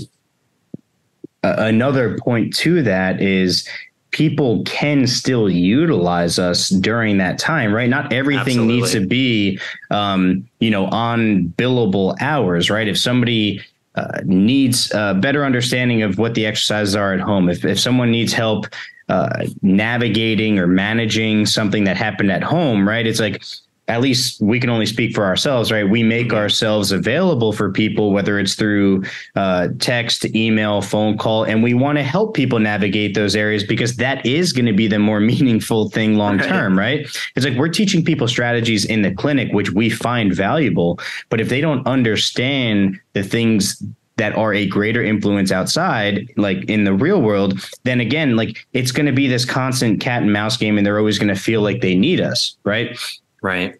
uh, 1.42 1.54
another 1.58 2.18
point 2.18 2.54
to 2.56 2.82
that 2.82 3.20
is 3.20 3.68
people 4.10 4.62
can 4.64 5.06
still 5.06 5.50
utilize 5.50 6.38
us 6.38 6.70
during 6.70 7.18
that 7.18 7.38
time, 7.38 7.72
right? 7.72 7.90
Not 7.90 8.12
everything 8.12 8.58
Absolutely. 8.58 8.76
needs 8.76 8.92
to 8.92 9.06
be, 9.06 9.60
um, 9.90 10.48
you 10.60 10.70
know, 10.70 10.86
on 10.86 11.48
billable 11.58 12.16
hours, 12.20 12.70
right? 12.70 12.88
If 12.88 12.98
somebody 12.98 13.60
uh, 13.94 14.20
needs 14.24 14.90
a 14.92 15.14
better 15.14 15.44
understanding 15.44 16.02
of 16.02 16.18
what 16.18 16.34
the 16.34 16.46
exercises 16.46 16.96
are 16.96 17.12
at 17.12 17.20
home, 17.20 17.48
if 17.48 17.64
if 17.64 17.78
someone 17.78 18.10
needs 18.10 18.32
help 18.32 18.66
uh, 19.08 19.46
navigating 19.62 20.58
or 20.58 20.66
managing 20.66 21.46
something 21.46 21.84
that 21.84 21.96
happened 21.96 22.30
at 22.30 22.42
home, 22.42 22.86
right? 22.88 23.06
It's 23.06 23.20
like 23.20 23.42
at 23.88 24.00
least 24.00 24.40
we 24.40 24.58
can 24.58 24.68
only 24.68 24.86
speak 24.86 25.14
for 25.14 25.24
ourselves, 25.24 25.70
right? 25.70 25.88
We 25.88 26.02
make 26.02 26.32
ourselves 26.32 26.90
available 26.90 27.52
for 27.52 27.70
people, 27.70 28.10
whether 28.12 28.38
it's 28.38 28.54
through 28.54 29.04
uh, 29.36 29.68
text, 29.78 30.24
email, 30.34 30.82
phone 30.82 31.16
call, 31.16 31.44
and 31.44 31.62
we 31.62 31.72
want 31.72 31.98
to 31.98 32.02
help 32.02 32.34
people 32.34 32.58
navigate 32.58 33.14
those 33.14 33.36
areas 33.36 33.62
because 33.62 33.96
that 33.96 34.26
is 34.26 34.52
going 34.52 34.66
to 34.66 34.72
be 34.72 34.88
the 34.88 34.98
more 34.98 35.20
meaningful 35.36 35.88
thing 35.90 36.16
long 36.16 36.38
term, 36.38 36.76
right. 36.76 36.98
right? 36.98 37.30
It's 37.36 37.46
like 37.46 37.56
we're 37.56 37.68
teaching 37.68 38.04
people 38.04 38.26
strategies 38.26 38.84
in 38.84 39.02
the 39.02 39.14
clinic, 39.14 39.52
which 39.52 39.70
we 39.70 39.88
find 39.88 40.34
valuable, 40.34 40.98
but 41.28 41.40
if 41.40 41.48
they 41.48 41.60
don't 41.60 41.86
understand 41.86 42.98
the 43.12 43.22
things 43.22 43.82
that 44.16 44.34
are 44.34 44.54
a 44.54 44.66
greater 44.66 45.02
influence 45.02 45.52
outside, 45.52 46.32
like 46.36 46.64
in 46.70 46.84
the 46.84 46.94
real 46.94 47.20
world, 47.20 47.60
then 47.84 48.00
again, 48.00 48.36
like 48.36 48.66
it's 48.72 48.90
going 48.90 49.06
to 49.06 49.12
be 49.12 49.26
this 49.26 49.44
constant 49.44 50.00
cat 50.00 50.22
and 50.22 50.32
mouse 50.32 50.56
game, 50.56 50.78
and 50.78 50.86
they're 50.86 50.98
always 50.98 51.18
going 51.18 51.34
to 51.34 51.40
feel 51.40 51.60
like 51.60 51.82
they 51.82 51.94
need 51.94 52.20
us, 52.20 52.56
right? 52.64 52.98
Right. 53.42 53.74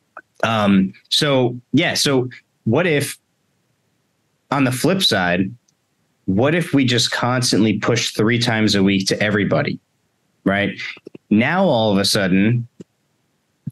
Um, 0.45 0.93
so 1.09 1.59
yeah, 1.73 1.95
so 1.95 2.29
what 2.65 2.87
if 2.87 3.19
on 4.51 4.65
the 4.65 4.73
flip 4.73 5.03
side, 5.03 5.51
what 6.27 6.55
if 6.55 6.75
we 6.75 6.85
just 6.85 7.11
constantly 7.11 7.79
push 7.79 8.13
three 8.13 8.39
times 8.39 8.75
a 8.75 8.83
week 8.83 9.07
to 9.09 9.23
everybody? 9.23 9.81
Right. 10.45 10.79
Now 11.31 11.65
all 11.65 11.93
of 11.93 11.99
a 11.99 12.05
sudden, 12.05 12.69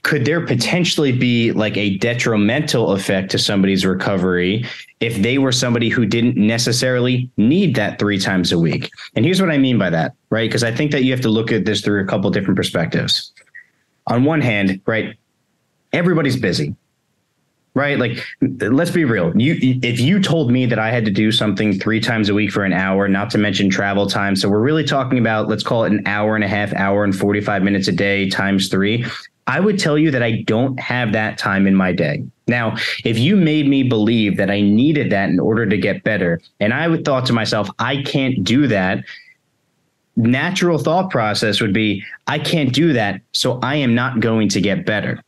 could 0.04 0.26
there 0.26 0.44
potentially 0.44 1.12
be 1.12 1.50
like 1.52 1.76
a 1.78 1.96
detrimental 1.96 2.92
effect 2.92 3.30
to 3.30 3.38
somebody's 3.38 3.86
recovery 3.86 4.64
if 5.00 5.16
they 5.16 5.38
were 5.38 5.50
somebody 5.50 5.88
who 5.88 6.04
didn't 6.04 6.36
necessarily 6.36 7.28
need 7.38 7.74
that 7.74 7.98
three 7.98 8.18
times 8.18 8.52
a 8.52 8.58
week? 8.58 8.90
And 9.16 9.24
here's 9.24 9.40
what 9.40 9.50
I 9.50 9.56
mean 9.56 9.78
by 9.78 9.88
that, 9.90 10.12
right? 10.28 10.48
Because 10.48 10.62
I 10.62 10.72
think 10.72 10.92
that 10.92 11.04
you 11.04 11.10
have 11.10 11.22
to 11.22 11.30
look 11.30 11.50
at 11.50 11.64
this 11.64 11.80
through 11.80 12.02
a 12.02 12.06
couple 12.06 12.30
different 12.30 12.56
perspectives. 12.56 13.32
On 14.06 14.24
one 14.24 14.42
hand, 14.42 14.80
right, 14.86 15.16
everybody's 15.92 16.36
busy 16.36 16.76
right 17.76 17.98
like 17.98 18.24
let's 18.60 18.92
be 18.92 19.04
real 19.04 19.36
you 19.36 19.56
if 19.82 19.98
you 19.98 20.20
told 20.20 20.50
me 20.50 20.64
that 20.64 20.78
i 20.78 20.90
had 20.92 21.04
to 21.04 21.10
do 21.10 21.32
something 21.32 21.76
three 21.78 21.98
times 21.98 22.28
a 22.28 22.34
week 22.34 22.52
for 22.52 22.64
an 22.64 22.72
hour 22.72 23.08
not 23.08 23.30
to 23.30 23.38
mention 23.38 23.68
travel 23.68 24.06
time 24.06 24.36
so 24.36 24.48
we're 24.48 24.60
really 24.60 24.84
talking 24.84 25.18
about 25.18 25.48
let's 25.48 25.64
call 25.64 25.82
it 25.82 25.92
an 25.92 26.00
hour 26.06 26.36
and 26.36 26.44
a 26.44 26.48
half 26.48 26.72
hour 26.74 27.02
and 27.02 27.16
45 27.16 27.62
minutes 27.62 27.88
a 27.88 27.92
day 27.92 28.28
times 28.28 28.68
three 28.68 29.04
i 29.46 29.60
would 29.60 29.78
tell 29.78 29.98
you 29.98 30.10
that 30.10 30.22
i 30.22 30.42
don't 30.42 30.78
have 30.78 31.12
that 31.12 31.38
time 31.38 31.66
in 31.66 31.74
my 31.74 31.92
day 31.92 32.22
now 32.46 32.76
if 33.04 33.18
you 33.18 33.36
made 33.36 33.68
me 33.68 33.82
believe 33.82 34.36
that 34.36 34.50
i 34.50 34.60
needed 34.60 35.10
that 35.10 35.28
in 35.28 35.40
order 35.40 35.66
to 35.66 35.76
get 35.76 36.02
better 36.04 36.40
and 36.60 36.72
i 36.72 36.88
would 36.88 37.04
thought 37.04 37.26
to 37.26 37.32
myself 37.32 37.68
i 37.78 38.02
can't 38.02 38.44
do 38.44 38.66
that 38.66 39.04
natural 40.16 40.78
thought 40.78 41.10
process 41.10 41.60
would 41.60 41.72
be 41.72 42.02
i 42.26 42.38
can't 42.38 42.72
do 42.72 42.92
that 42.92 43.20
so 43.32 43.58
i 43.62 43.74
am 43.74 43.94
not 43.94 44.20
going 44.20 44.48
to 44.48 44.60
get 44.60 44.86
better 44.86 45.22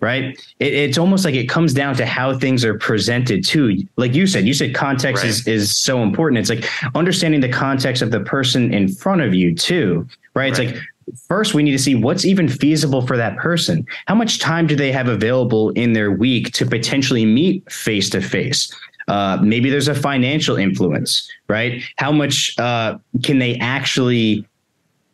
right? 0.00 0.38
It, 0.58 0.72
it's 0.74 0.98
almost 0.98 1.24
like 1.24 1.34
it 1.34 1.48
comes 1.48 1.74
down 1.74 1.94
to 1.96 2.06
how 2.06 2.38
things 2.38 2.64
are 2.64 2.78
presented 2.78 3.44
too. 3.44 3.86
Like 3.96 4.14
you 4.14 4.26
said, 4.26 4.46
you 4.46 4.54
said 4.54 4.74
context 4.74 5.22
right. 5.22 5.30
is 5.30 5.46
is 5.46 5.76
so 5.76 6.02
important. 6.02 6.38
It's 6.38 6.50
like 6.50 6.68
understanding 6.94 7.40
the 7.40 7.48
context 7.48 8.02
of 8.02 8.10
the 8.10 8.20
person 8.20 8.72
in 8.72 8.88
front 8.88 9.22
of 9.22 9.34
you 9.34 9.54
too, 9.54 10.06
right? 10.34 10.50
It's 10.50 10.58
like 10.58 10.82
first 11.26 11.54
we 11.54 11.62
need 11.62 11.72
to 11.72 11.78
see 11.78 11.94
what's 11.94 12.24
even 12.24 12.48
feasible 12.48 13.06
for 13.06 13.16
that 13.16 13.36
person. 13.38 13.86
How 14.06 14.14
much 14.14 14.38
time 14.38 14.66
do 14.66 14.76
they 14.76 14.92
have 14.92 15.08
available 15.08 15.70
in 15.70 15.92
their 15.92 16.12
week 16.12 16.52
to 16.52 16.66
potentially 16.66 17.24
meet 17.24 17.70
face 17.70 18.10
to 18.10 18.20
face? 18.20 18.72
Maybe 19.08 19.70
there's 19.70 19.88
a 19.88 19.94
financial 19.94 20.56
influence, 20.56 21.30
right? 21.48 21.82
How 21.96 22.12
much 22.12 22.58
uh, 22.58 22.98
can 23.22 23.38
they 23.38 23.56
actually 23.56 24.46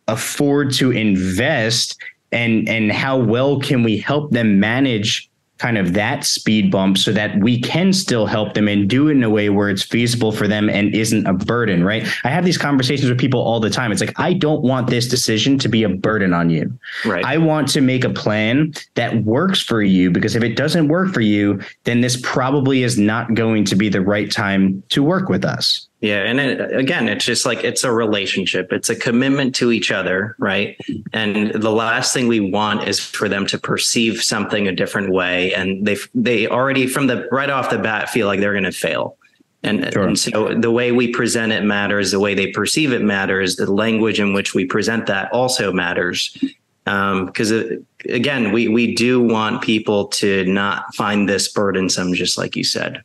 afford 0.07 0.71
to 0.73 0.91
invest 0.91 1.97
and 2.31 2.67
and 2.67 2.91
how 2.91 3.17
well 3.17 3.59
can 3.59 3.83
we 3.83 3.97
help 3.97 4.31
them 4.31 4.59
manage 4.59 5.29
kind 5.57 5.77
of 5.77 5.93
that 5.93 6.25
speed 6.25 6.69
bump 6.69 6.97
so 6.97 7.11
that 7.13 7.37
we 7.39 7.59
can 7.59 7.93
still 7.93 8.25
help 8.25 8.53
them 8.53 8.67
and 8.67 8.89
do 8.89 9.07
it 9.07 9.13
in 9.13 9.23
a 9.23 9.29
way 9.29 9.49
where 9.49 9.69
it's 9.69 9.83
feasible 9.83 10.31
for 10.31 10.47
them 10.47 10.69
and 10.69 10.93
isn't 10.93 11.25
a 11.25 11.33
burden, 11.33 11.83
right? 11.83 12.05
I 12.23 12.29
have 12.29 12.43
these 12.43 12.57
conversations 12.57 13.09
with 13.09 13.19
people 13.19 13.41
all 13.41 13.59
the 13.59 13.69
time. 13.69 13.91
It's 13.91 14.01
like, 14.01 14.19
I 14.19 14.33
don't 14.33 14.63
want 14.63 14.89
this 14.89 15.07
decision 15.07 15.57
to 15.59 15.69
be 15.69 15.83
a 15.83 15.89
burden 15.89 16.33
on 16.33 16.49
you. 16.49 16.77
Right. 17.05 17.23
I 17.23 17.37
want 17.37 17.69
to 17.69 17.81
make 17.81 18.03
a 18.03 18.09
plan 18.09 18.73
that 18.95 19.23
works 19.23 19.61
for 19.61 19.81
you 19.81 20.11
because 20.11 20.35
if 20.35 20.43
it 20.43 20.55
doesn't 20.57 20.89
work 20.89 21.13
for 21.13 21.21
you, 21.21 21.61
then 21.85 22.01
this 22.01 22.19
probably 22.21 22.83
is 22.83 22.97
not 22.97 23.33
going 23.33 23.63
to 23.65 23.75
be 23.75 23.87
the 23.87 24.01
right 24.01 24.31
time 24.31 24.83
to 24.89 25.03
work 25.03 25.29
with 25.29 25.45
us. 25.45 25.87
Yeah. 26.01 26.23
And 26.23 26.39
it, 26.39 26.75
again, 26.75 27.07
it's 27.07 27.25
just 27.25 27.45
like 27.45 27.63
it's 27.63 27.83
a 27.83 27.91
relationship, 27.91 28.71
it's 28.71 28.89
a 28.89 28.95
commitment 28.95 29.55
to 29.55 29.71
each 29.71 29.91
other. 29.91 30.35
Right. 30.37 30.77
And 31.13 31.51
the 31.53 31.71
last 31.71 32.13
thing 32.13 32.27
we 32.27 32.39
want 32.39 32.87
is 32.87 32.99
for 32.99 33.29
them 33.29 33.45
to 33.47 33.57
perceive 33.57 34.21
something 34.21 34.67
a 34.67 34.71
different 34.71 35.11
way. 35.11 35.53
And 35.53 35.85
they, 35.85 35.97
they 36.13 36.47
already 36.47 36.87
from 36.87 37.07
the 37.07 37.27
right 37.31 37.49
off 37.49 37.69
the 37.69 37.79
bat 37.79 38.09
feel 38.09 38.27
like 38.27 38.39
they're 38.39 38.53
going 38.53 38.65
to 38.65 38.71
fail. 38.71 39.17
And, 39.63 39.91
sure. 39.91 40.07
and, 40.07 40.19
so 40.19 40.53
the 40.53 40.69
way 40.69 40.91
we 40.91 41.07
present 41.07 41.51
it 41.51 41.63
matters, 41.63 42.11
the 42.11 42.19
way 42.19 42.35
they 42.35 42.51
perceive 42.51 42.91
it 42.93 43.01
matters, 43.01 43.55
the 43.55 43.71
language 43.71 44.19
in 44.19 44.33
which 44.33 44.53
we 44.53 44.65
present 44.65 45.07
that 45.07 45.31
also 45.31 45.71
matters. 45.71 46.37
Because 46.83 47.51
um, 47.51 47.85
again, 48.07 48.51
we, 48.51 48.67
we 48.67 48.93
do 48.93 49.19
want 49.19 49.63
people 49.63 50.05
to 50.09 50.45
not 50.45 50.93
find 50.93 51.27
this 51.27 51.51
burdensome, 51.51 52.13
just 52.13 52.37
like 52.37 52.55
you 52.55 52.63
said. 52.63 53.03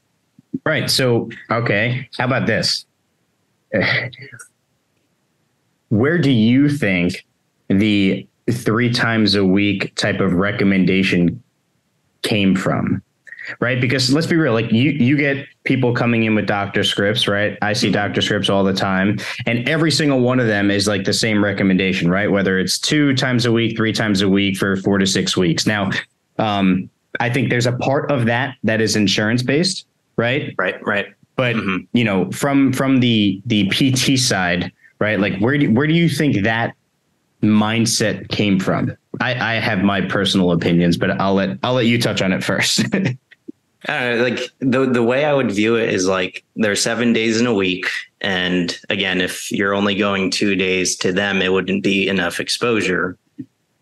Right. 0.65 0.91
So, 0.91 1.31
okay. 1.51 2.09
How 2.19 2.27
about 2.27 2.47
this? 2.47 2.85
where 5.89 6.19
do 6.19 6.31
you 6.31 6.69
think 6.69 7.27
the 7.69 8.27
three 8.51 8.93
times 8.93 9.35
a 9.35 9.45
week 9.45 9.95
type 9.95 10.21
of 10.21 10.35
recommendation 10.35 11.43
came 12.23 12.55
from? 12.55 13.03
Right. 13.59 13.81
Because 13.81 14.13
let's 14.13 14.27
be 14.27 14.37
real, 14.37 14.53
like 14.53 14.71
you, 14.71 14.91
you 14.91 15.17
get 15.17 15.47
people 15.65 15.95
coming 15.95 16.23
in 16.23 16.35
with 16.35 16.47
doctor 16.47 16.85
scripts, 16.85 17.27
right? 17.27 17.59
I 17.63 17.73
see 17.73 17.87
mm-hmm. 17.89 17.95
doctor 17.95 18.21
scripts 18.21 18.49
all 18.49 18.63
the 18.63 18.75
time, 18.75 19.19
and 19.47 19.69
every 19.69 19.91
single 19.91 20.21
one 20.21 20.39
of 20.39 20.47
them 20.47 20.71
is 20.71 20.87
like 20.87 21.05
the 21.05 21.13
same 21.13 21.43
recommendation, 21.43 22.11
right? 22.11 22.31
Whether 22.31 22.59
it's 22.59 22.79
two 22.79 23.15
times 23.15 23.47
a 23.47 23.53
week, 23.53 23.77
three 23.77 23.93
times 23.93 24.21
a 24.21 24.29
week 24.29 24.57
for 24.57 24.77
four 24.77 24.99
to 24.99 25.07
six 25.07 25.37
weeks. 25.37 25.67
Now, 25.67 25.91
um, 26.39 26.89
I 27.19 27.29
think 27.31 27.51
there's 27.51 27.67
a 27.67 27.73
part 27.73 28.11
of 28.11 28.27
that 28.27 28.57
that 28.63 28.81
is 28.81 28.95
insurance 28.95 29.43
based, 29.43 29.87
right? 30.21 30.55
Right, 30.59 30.87
right. 30.87 31.07
But 31.37 31.57
mm-hmm. 31.57 31.85
you 31.93 32.05
know, 32.05 32.31
from 32.31 32.73
from 32.73 33.01
the 33.01 33.41
the 33.47 33.69
PT 33.71 34.19
side, 34.19 34.71
right? 34.99 35.19
Like 35.19 35.39
where 35.39 35.57
do 35.57 35.73
where 35.73 35.87
do 35.87 35.95
you 35.95 36.09
think 36.09 36.45
that 36.45 36.75
mindset 37.43 38.29
came 38.29 38.61
from? 38.61 38.95
I, 39.21 39.55
I 39.57 39.61
have 39.61 39.81
my 39.83 40.03
personal 40.03 40.53
opinions, 40.53 40.97
but 40.97 41.19
I'll 41.21 41.35
let 41.35 41.59
I'll 41.63 41.75
let 41.75 41.87
you 41.87 42.01
touch 42.01 42.23
on 42.23 42.33
it 42.33 42.45
first. 42.45 42.85
Uh, 43.89 44.17
like 44.19 44.39
the 44.59 44.85
the 44.85 45.03
way 45.03 45.25
I 45.25 45.33
would 45.33 45.51
view 45.51 45.77
it 45.77 45.89
is 45.89 46.07
like 46.07 46.45
there's 46.55 46.83
seven 46.83 47.15
days 47.15 47.41
in 47.41 47.47
a 47.47 47.55
week, 47.55 47.87
and 48.21 48.79
again, 48.91 49.23
if 49.23 49.51
you're 49.51 49.73
only 49.73 49.95
going 49.95 50.31
two 50.31 50.55
days 50.55 50.97
to 50.97 51.13
them, 51.13 51.41
it 51.41 51.51
wouldn't 51.51 51.83
be 51.83 52.07
enough 52.07 52.41
exposure 52.41 53.17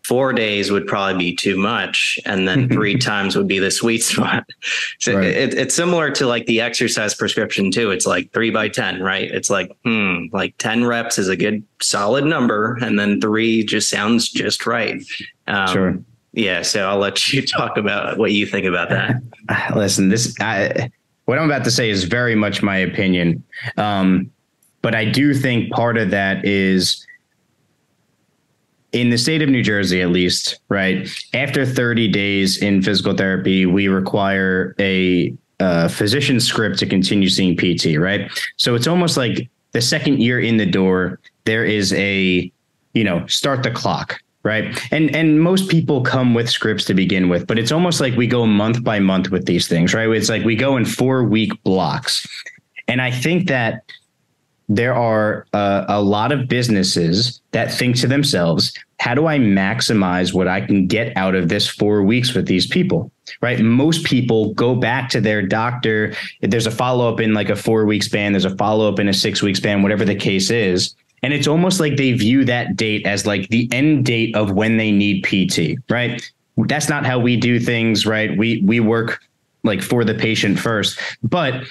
four 0.09 0.33
days 0.33 0.71
would 0.71 0.87
probably 0.87 1.19
be 1.19 1.35
too 1.35 1.55
much 1.55 2.17
and 2.25 2.47
then 2.47 2.67
three 2.73 2.97
times 2.97 3.35
would 3.35 3.47
be 3.47 3.59
the 3.59 3.69
sweet 3.69 3.99
spot. 4.03 4.43
So 4.99 5.15
right. 5.15 5.27
it, 5.27 5.53
it's 5.53 5.73
similar 5.73 6.11
to 6.11 6.25
like 6.27 6.45
the 6.45 6.59
exercise 6.59 7.15
prescription 7.15 7.71
too. 7.71 7.91
It's 7.91 8.05
like 8.05 8.33
three 8.33 8.49
by 8.49 8.67
ten 8.67 9.01
right? 9.01 9.31
It's 9.31 9.49
like 9.49 9.71
hmm 9.85 10.25
like 10.33 10.55
10 10.57 10.83
reps 10.83 11.17
is 11.17 11.29
a 11.29 11.37
good 11.37 11.63
solid 11.81 12.25
number 12.25 12.77
and 12.81 12.99
then 12.99 13.21
three 13.21 13.63
just 13.63 13.89
sounds 13.89 14.29
just 14.29 14.65
right. 14.65 15.01
Um, 15.47 15.67
sure. 15.67 15.99
yeah 16.33 16.61
so 16.63 16.87
i'll 16.89 16.97
let 16.97 17.31
you 17.31 17.45
talk 17.57 17.77
about 17.77 18.17
what 18.17 18.33
you 18.33 18.45
think 18.45 18.65
about 18.65 18.89
that. 18.89 19.21
Listen 19.75 20.09
this 20.09 20.35
I, 20.41 20.91
what 21.25 21.37
i'm 21.37 21.45
about 21.49 21.63
to 21.63 21.71
say 21.71 21.89
is 21.89 22.03
very 22.03 22.35
much 22.35 22.61
my 22.61 22.77
opinion. 22.77 23.43
Um, 23.77 24.31
but 24.81 24.95
i 24.95 25.05
do 25.05 25.33
think 25.33 25.71
part 25.71 25.97
of 25.97 26.09
that 26.09 26.45
is 26.45 27.05
in 28.91 29.09
the 29.09 29.17
state 29.17 29.41
of 29.41 29.49
New 29.49 29.61
Jersey, 29.61 30.01
at 30.01 30.09
least, 30.09 30.59
right? 30.69 31.07
After 31.33 31.65
30 31.65 32.07
days 32.07 32.61
in 32.61 32.81
physical 32.81 33.13
therapy, 33.15 33.65
we 33.65 33.87
require 33.87 34.75
a, 34.79 35.35
physician 35.89 36.39
script 36.39 36.79
to 36.79 36.85
continue 36.85 37.27
seeing 37.27 37.53
PT, 37.53 37.97
right? 37.97 38.31
So 38.55 38.75
it's 38.75 38.87
almost 38.87 39.17
like 39.17 39.49
the 39.73 39.81
second 39.81 40.21
year 40.21 40.39
in 40.39 40.55
the 40.55 40.65
door, 40.65 41.19
there 41.43 41.65
is 41.65 41.91
a, 41.93 42.49
you 42.93 43.03
know, 43.03 43.25
start 43.27 43.63
the 43.63 43.71
clock, 43.71 44.21
right? 44.43 44.79
And 44.93 45.13
and 45.13 45.41
most 45.41 45.69
people 45.69 46.01
come 46.01 46.33
with 46.33 46.49
scripts 46.49 46.85
to 46.85 46.93
begin 46.93 47.27
with, 47.27 47.45
but 47.45 47.59
it's 47.59 47.73
almost 47.73 47.99
like 47.99 48.15
we 48.15 48.25
go 48.25 48.45
month 48.45 48.85
by 48.85 48.99
month 48.99 49.31
with 49.31 49.47
these 49.47 49.67
things, 49.67 49.93
right? 49.93 50.09
It's 50.09 50.29
like 50.29 50.45
we 50.45 50.55
go 50.55 50.77
in 50.77 50.85
four 50.85 51.25
week 51.25 51.51
blocks. 51.63 52.25
And 52.87 53.01
I 53.01 53.11
think 53.11 53.49
that 53.49 53.83
there 54.69 54.93
are 54.93 55.45
uh, 55.53 55.85
a 55.87 56.01
lot 56.01 56.31
of 56.31 56.47
businesses 56.47 57.41
that 57.51 57.73
think 57.73 57.95
to 57.97 58.07
themselves, 58.07 58.71
how 58.99 59.15
do 59.15 59.27
I 59.27 59.39
maximize 59.39 60.33
what 60.33 60.47
I 60.47 60.61
can 60.61 60.87
get 60.87 61.15
out 61.17 61.35
of 61.35 61.49
this 61.49 61.67
four 61.67 62.03
weeks 62.03 62.33
with 62.33 62.45
these 62.45 62.67
people? 62.67 63.11
Right. 63.41 63.59
Most 63.59 64.05
people 64.05 64.53
go 64.53 64.75
back 64.75 65.09
to 65.09 65.21
their 65.21 65.41
doctor. 65.41 66.13
There's 66.41 66.67
a 66.67 66.71
follow 66.71 67.11
up 67.11 67.19
in 67.19 67.33
like 67.33 67.49
a 67.49 67.55
four 67.55 67.85
week 67.85 68.03
span, 68.03 68.33
there's 68.33 68.45
a 68.45 68.55
follow 68.55 68.91
up 68.91 68.99
in 68.99 69.07
a 69.07 69.13
six 69.13 69.41
week 69.41 69.55
span, 69.55 69.83
whatever 69.83 70.05
the 70.05 70.15
case 70.15 70.49
is. 70.49 70.95
And 71.21 71.33
it's 71.33 71.47
almost 71.47 71.79
like 71.79 71.97
they 71.97 72.13
view 72.13 72.45
that 72.45 72.77
date 72.77 73.05
as 73.05 73.25
like 73.25 73.49
the 73.49 73.67
end 73.71 74.05
date 74.05 74.35
of 74.35 74.51
when 74.51 74.77
they 74.77 74.91
need 74.91 75.23
PT, 75.23 75.77
right? 75.91 76.21
that's 76.67 76.89
not 76.89 77.05
how 77.05 77.19
we 77.19 77.37
do 77.37 77.59
things, 77.59 78.05
right? 78.05 78.37
We 78.37 78.61
we 78.61 78.79
work 78.79 79.21
like 79.63 79.81
for 79.81 80.03
the 80.03 80.13
patient 80.13 80.59
first, 80.59 80.99
but 81.23 81.63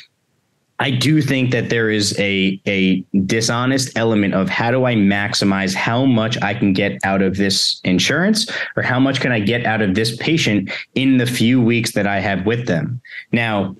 I 0.80 0.90
do 0.90 1.20
think 1.20 1.50
that 1.50 1.70
there 1.70 1.90
is 1.90 2.18
a 2.18 2.60
a 2.66 3.04
dishonest 3.26 3.96
element 3.98 4.34
of 4.34 4.48
how 4.48 4.70
do 4.70 4.84
I 4.84 4.94
maximize 4.94 5.74
how 5.74 6.04
much 6.04 6.40
I 6.42 6.54
can 6.54 6.72
get 6.72 6.98
out 7.04 7.20
of 7.20 7.36
this 7.36 7.80
insurance 7.84 8.48
or 8.76 8.82
how 8.82 9.00
much 9.00 9.20
can 9.20 9.32
I 9.32 9.40
get 9.40 9.66
out 9.66 9.82
of 9.82 9.94
this 9.94 10.16
patient 10.16 10.70
in 10.94 11.18
the 11.18 11.26
few 11.26 11.60
weeks 11.60 11.92
that 11.92 12.06
I 12.06 12.20
have 12.20 12.46
with 12.46 12.66
them. 12.66 13.00
Now, 13.32 13.74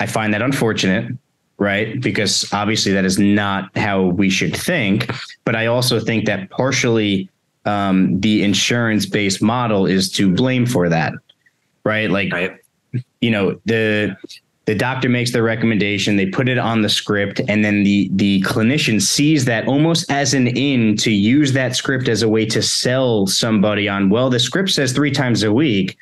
I 0.00 0.06
find 0.06 0.34
that 0.34 0.42
unfortunate, 0.42 1.16
right? 1.56 2.00
Because 2.00 2.52
obviously 2.52 2.92
that 2.92 3.04
is 3.06 3.18
not 3.18 3.76
how 3.76 4.02
we 4.02 4.28
should 4.28 4.54
think, 4.54 5.10
but 5.44 5.56
I 5.56 5.66
also 5.66 5.98
think 5.98 6.26
that 6.26 6.50
partially 6.50 7.30
um, 7.64 8.20
the 8.20 8.42
insurance 8.42 9.06
based 9.06 9.40
model 9.40 9.86
is 9.86 10.10
to 10.12 10.30
blame 10.30 10.66
for 10.66 10.90
that, 10.90 11.14
right? 11.84 12.10
Like 12.10 12.32
right. 12.32 12.58
you 13.22 13.30
know, 13.30 13.58
the 13.64 14.16
the 14.66 14.74
doctor 14.74 15.08
makes 15.08 15.32
the 15.32 15.42
recommendation. 15.42 16.16
They 16.16 16.26
put 16.26 16.48
it 16.48 16.58
on 16.58 16.82
the 16.82 16.88
script 16.88 17.40
and 17.48 17.64
then 17.64 17.82
the 17.82 18.10
the 18.14 18.42
clinician 18.42 19.00
sees 19.00 19.44
that 19.44 19.66
almost 19.68 20.10
as 20.10 20.34
an 20.34 20.46
in 20.48 20.96
to 20.98 21.10
use 21.10 21.52
that 21.52 21.76
script 21.76 22.08
as 22.08 22.22
a 22.22 22.28
way 22.28 22.46
to 22.46 22.62
sell 22.62 23.26
somebody 23.26 23.88
on 23.88 24.10
well 24.10 24.30
the 24.30 24.40
script 24.40 24.70
says 24.70 24.92
three 24.92 25.10
times 25.10 25.42
a 25.42 25.52
week 25.52 25.96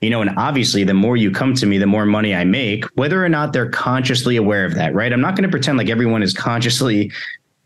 you 0.00 0.10
know 0.10 0.20
and 0.20 0.30
obviously 0.36 0.84
the 0.84 0.94
more 0.94 1.16
you 1.16 1.30
come 1.30 1.54
to 1.54 1.66
me 1.66 1.78
the 1.78 1.86
more 1.86 2.06
money 2.06 2.34
i 2.34 2.44
make 2.44 2.84
whether 2.96 3.24
or 3.24 3.28
not 3.28 3.52
they're 3.52 3.70
consciously 3.70 4.36
aware 4.36 4.64
of 4.64 4.74
that 4.74 4.94
right? 4.94 5.12
I'm 5.12 5.20
not 5.20 5.36
going 5.36 5.44
to 5.44 5.50
pretend 5.50 5.78
like 5.78 5.88
everyone 5.88 6.22
is 6.22 6.32
consciously 6.32 7.12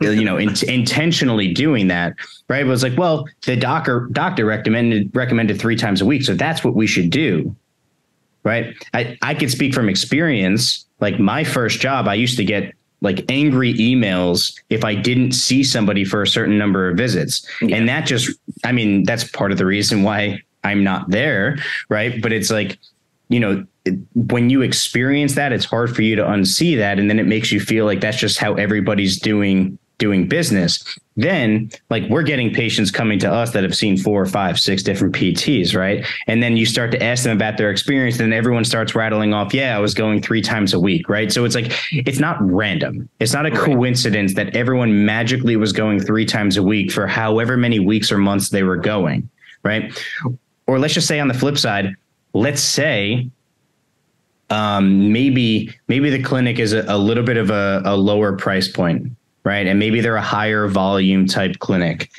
you 0.01 0.25
know 0.25 0.37
in, 0.37 0.53
intentionally 0.69 1.53
doing 1.53 1.89
that 1.89 2.15
right? 2.49 2.67
But 2.67 2.73
it's 2.73 2.83
like 2.83 2.99
well 2.99 3.27
the 3.47 3.57
doctor 3.57 4.09
doctor 4.13 4.45
recommended 4.45 5.15
recommended 5.15 5.59
three 5.61 5.77
times 5.77 6.01
a 6.01 6.07
week 6.07 6.23
so 6.23 6.35
that's 6.35 6.65
what 6.65 6.75
we 6.75 6.87
should 6.87 7.11
do 7.11 7.55
right? 8.45 8.75
I, 8.95 9.19
I 9.23 9.35
could 9.35 9.51
speak 9.51 9.75
from 9.75 9.89
experience. 9.89 10.87
Like 11.01 11.19
my 11.19 11.45
first 11.45 11.81
job, 11.81 12.09
I 12.09 12.15
used 12.15 12.37
to 12.37 12.45
get 12.45 12.75
like 13.01 13.25
angry 13.29 13.75
emails 13.75 14.57
if 14.71 14.85
I 14.85 14.95
didn't 14.95 15.33
see 15.33 15.65
somebody 15.65 16.05
for 16.05 16.23
a 16.23 16.27
certain 16.27 16.57
number 16.57 16.89
of 16.89 16.97
visits. 16.97 17.47
Yeah. 17.61 17.77
And 17.77 17.89
that 17.89 18.07
just, 18.07 18.39
I 18.65 18.73
mean, 18.73 19.05
that's 19.05 19.25
part 19.25 19.51
of 19.51 19.59
the 19.59 19.67
reason 19.67 20.05
why 20.05 20.41
I'm 20.63 20.85
not 20.85 21.11
there. 21.11 21.59
Right. 21.89 22.23
But 22.23 22.33
it's 22.33 22.51
like, 22.51 22.79
you 23.29 23.41
know, 23.41 23.67
when 24.15 24.51
you 24.51 24.63
experience 24.63 25.35
that, 25.35 25.53
it's 25.53 25.65
hard 25.65 25.95
for 25.95 26.03
you 26.03 26.15
to 26.15 26.23
unsee 26.23 26.77
that. 26.77 27.01
And 27.01 27.11
then 27.11 27.19
it 27.19 27.27
makes 27.27 27.51
you 27.51 27.59
feel 27.59 27.85
like 27.85 28.01
that's 28.01 28.19
just 28.19 28.39
how 28.39 28.55
everybody's 28.55 29.19
doing 29.19 29.79
doing 30.03 30.27
business 30.27 30.83
then 31.17 31.71
like 31.91 32.03
we're 32.09 32.23
getting 32.23 32.53
patients 32.53 32.91
coming 32.91 33.19
to 33.19 33.31
us 33.31 33.53
that 33.53 33.63
have 33.63 33.75
seen 33.75 33.97
four 33.97 34.21
or 34.21 34.27
five 34.27 34.59
six 34.59 34.83
different 34.83 35.15
pts 35.15 35.77
right? 35.77 36.07
And 36.27 36.43
then 36.43 36.57
you 36.57 36.67
start 36.67 36.91
to 36.93 37.03
ask 37.03 37.23
them 37.23 37.37
about 37.37 37.57
their 37.57 37.71
experience 37.71 38.19
and 38.19 38.35
everyone 38.35 38.65
starts 38.65 38.95
rattling 38.95 39.33
off 39.35 39.55
yeah 39.55 39.77
i 39.77 39.79
was 39.79 39.95
going 39.95 40.23
three 40.23 40.43
times 40.43 40.73
a 40.73 40.81
week 40.81 41.09
right? 41.09 41.31
So 41.33 41.45
it's 41.45 41.55
like 41.55 41.73
it's 41.93 42.19
not 42.19 42.39
random. 42.41 43.09
It's 43.21 43.33
not 43.33 43.47
a 43.47 43.51
coincidence 43.51 44.35
that 44.35 44.57
everyone 44.57 45.05
magically 45.05 45.57
was 45.57 45.73
going 45.73 46.01
three 46.01 46.25
times 46.25 46.57
a 46.57 46.63
week 46.63 46.91
for 46.91 47.07
however 47.07 47.57
many 47.57 47.79
weeks 47.79 48.11
or 48.11 48.19
months 48.19 48.49
they 48.49 48.63
were 48.63 48.77
going 48.77 49.29
right? 49.63 49.97
Or 50.67 50.81
let's 50.81 50.95
just 50.95 51.07
say 51.07 51.21
on 51.21 51.29
the 51.29 51.35
flip 51.35 51.59
side 51.59 51.95
let's 52.33 52.63
say 52.63 53.31
um, 54.49 55.13
maybe 55.13 55.75
maybe 55.89 56.11
the 56.11 56.23
clinic 56.23 56.59
is 56.59 56.73
a, 56.73 56.85
a 56.89 56.97
little 56.97 57.25
bit 57.25 57.37
of 57.37 57.51
a, 57.51 57.83
a 57.85 57.97
lower 57.97 58.37
price 58.37 58.69
point 58.69 59.13
right? 59.45 59.67
And 59.67 59.79
maybe 59.79 60.01
they're 60.01 60.17
a 60.17 60.23
higher 60.23 60.69
volume 60.69 61.27
type 61.27 61.59
clinic. 61.59 62.11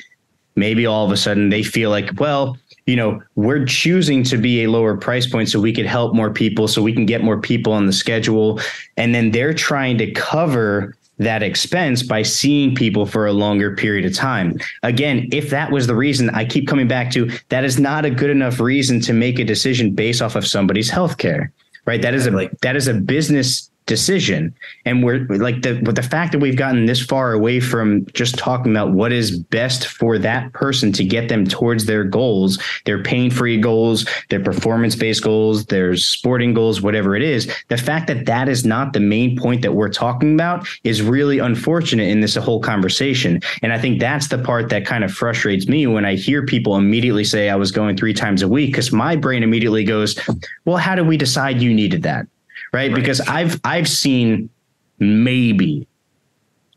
Maybe 0.56 0.86
all 0.86 1.04
of 1.04 1.10
a 1.10 1.16
sudden 1.16 1.48
they 1.48 1.62
feel 1.62 1.90
like, 1.90 2.20
well, 2.20 2.56
you 2.86 2.96
know, 2.96 3.22
we're 3.34 3.64
choosing 3.64 4.22
to 4.24 4.36
be 4.36 4.64
a 4.64 4.70
lower 4.70 4.96
price 4.96 5.26
point 5.26 5.48
so 5.48 5.58
we 5.58 5.72
could 5.72 5.86
help 5.86 6.14
more 6.14 6.30
people, 6.30 6.68
so 6.68 6.82
we 6.82 6.92
can 6.92 7.06
get 7.06 7.24
more 7.24 7.40
people 7.40 7.72
on 7.72 7.86
the 7.86 7.92
schedule. 7.92 8.60
And 8.96 9.14
then 9.14 9.30
they're 9.30 9.54
trying 9.54 9.98
to 9.98 10.10
cover 10.12 10.94
that 11.18 11.42
expense 11.42 12.02
by 12.02 12.22
seeing 12.22 12.74
people 12.74 13.06
for 13.06 13.26
a 13.26 13.32
longer 13.32 13.76
period 13.76 14.04
of 14.04 14.14
time. 14.14 14.58
Again, 14.82 15.28
if 15.32 15.50
that 15.50 15.70
was 15.70 15.86
the 15.86 15.94
reason, 15.94 16.28
I 16.30 16.44
keep 16.44 16.66
coming 16.66 16.88
back 16.88 17.10
to 17.12 17.30
that 17.50 17.64
is 17.64 17.78
not 17.78 18.04
a 18.04 18.10
good 18.10 18.30
enough 18.30 18.60
reason 18.60 19.00
to 19.02 19.12
make 19.12 19.38
a 19.38 19.44
decision 19.44 19.94
based 19.94 20.20
off 20.20 20.34
of 20.34 20.46
somebody's 20.46 20.90
healthcare. 20.90 21.50
Right. 21.86 22.00
That 22.00 22.14
is 22.14 22.26
a 22.26 22.50
that 22.62 22.76
is 22.76 22.88
a 22.88 22.94
business 22.94 23.70
decision. 23.86 24.54
And 24.86 25.04
we're 25.04 25.26
like 25.28 25.62
the 25.62 25.80
with 25.84 25.96
the 25.96 26.02
fact 26.02 26.32
that 26.32 26.38
we've 26.38 26.56
gotten 26.56 26.86
this 26.86 27.04
far 27.04 27.32
away 27.32 27.60
from 27.60 28.06
just 28.14 28.38
talking 28.38 28.72
about 28.72 28.92
what 28.92 29.12
is 29.12 29.38
best 29.38 29.86
for 29.86 30.18
that 30.18 30.52
person 30.54 30.90
to 30.92 31.04
get 31.04 31.28
them 31.28 31.46
towards 31.46 31.84
their 31.84 32.04
goals 32.04 32.58
their 32.86 33.02
pain-free 33.02 33.60
goals 33.60 34.06
their 34.30 34.42
performance-based 34.42 35.22
goals 35.22 35.66
their 35.66 35.96
sporting 35.96 36.54
goals 36.54 36.80
whatever 36.80 37.14
it 37.14 37.22
is 37.22 37.52
the 37.68 37.76
fact 37.76 38.06
that 38.06 38.24
that 38.26 38.48
is 38.48 38.64
not 38.64 38.92
the 38.92 39.00
main 39.00 39.36
point 39.38 39.60
that 39.60 39.72
we're 39.72 39.88
talking 39.88 40.34
about 40.34 40.66
is 40.84 41.02
really 41.02 41.38
unfortunate 41.38 42.08
in 42.08 42.20
this 42.20 42.36
whole 42.36 42.60
conversation. 42.60 43.40
And 43.62 43.72
i 43.72 43.78
think 43.78 44.00
that's 44.00 44.28
the 44.28 44.38
part 44.38 44.70
that 44.70 44.86
kind 44.86 45.04
of 45.04 45.12
frustrates 45.12 45.68
me 45.68 45.86
when 45.86 46.06
i 46.06 46.14
hear 46.14 46.44
people 46.44 46.76
immediately 46.76 47.24
say 47.24 47.50
i 47.50 47.56
was 47.56 47.70
going 47.70 47.96
three 47.96 48.14
times 48.14 48.40
a 48.40 48.48
week 48.48 48.72
because 48.72 48.92
my 48.92 49.14
brain 49.14 49.42
immediately 49.42 49.84
goes 49.84 50.18
well 50.64 50.78
how 50.78 50.94
do 50.94 51.04
we 51.04 51.16
decide 51.16 51.60
you 51.60 51.74
needed 51.74 52.02
that 52.02 52.26
right? 52.74 52.90
right? 52.90 52.94
Because 52.94 53.20
I've 53.22 53.60
I've 53.64 53.88
seen 53.88 54.50
maybe 54.98 55.86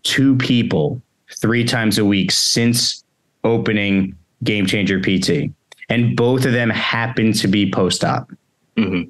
two 0.04 0.36
people 0.38 1.02
three 1.42 1.64
times 1.64 1.98
a 1.98 2.06
week 2.06 2.32
since 2.32 3.04
opening 3.44 4.16
Game 4.44 4.66
Changer 4.66 5.02
PT, 5.02 5.52
and 5.90 6.16
both 6.16 6.46
of 6.46 6.54
them 6.54 6.70
happen 6.70 7.34
to 7.34 7.48
be 7.48 7.70
post 7.70 8.04
op. 8.04 8.32
Mm-hmm. 8.78 9.10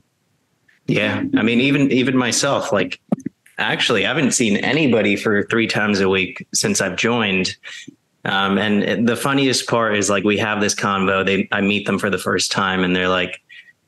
Yeah, 0.88 1.24
I 1.36 1.44
mean, 1.44 1.60
even 1.60 1.92
even 1.92 2.18
myself, 2.18 2.72
like 2.72 3.00
actually, 3.58 4.06
I 4.06 4.08
haven't 4.08 4.32
seen 4.32 4.58
anybody 4.58 5.16
for 5.16 5.44
three 5.44 5.68
times 5.68 6.00
a 6.00 6.10
week 6.10 6.48
since 6.54 6.82
I've 6.82 6.96
joined. 6.96 7.56
Um, 8.26 8.58
and 8.58 9.08
the 9.08 9.16
funniest 9.16 9.68
part 9.68 9.96
is 9.96 10.10
like 10.10 10.24
we 10.24 10.38
have 10.38 10.60
this 10.60 10.76
convo. 10.76 11.26
They 11.26 11.48
I 11.52 11.62
meet 11.62 11.86
them 11.86 12.00
for 12.00 12.10
the 12.10 12.18
first 12.18 12.52
time, 12.52 12.84
and 12.84 12.96
they're 12.96 13.10
like, 13.10 13.42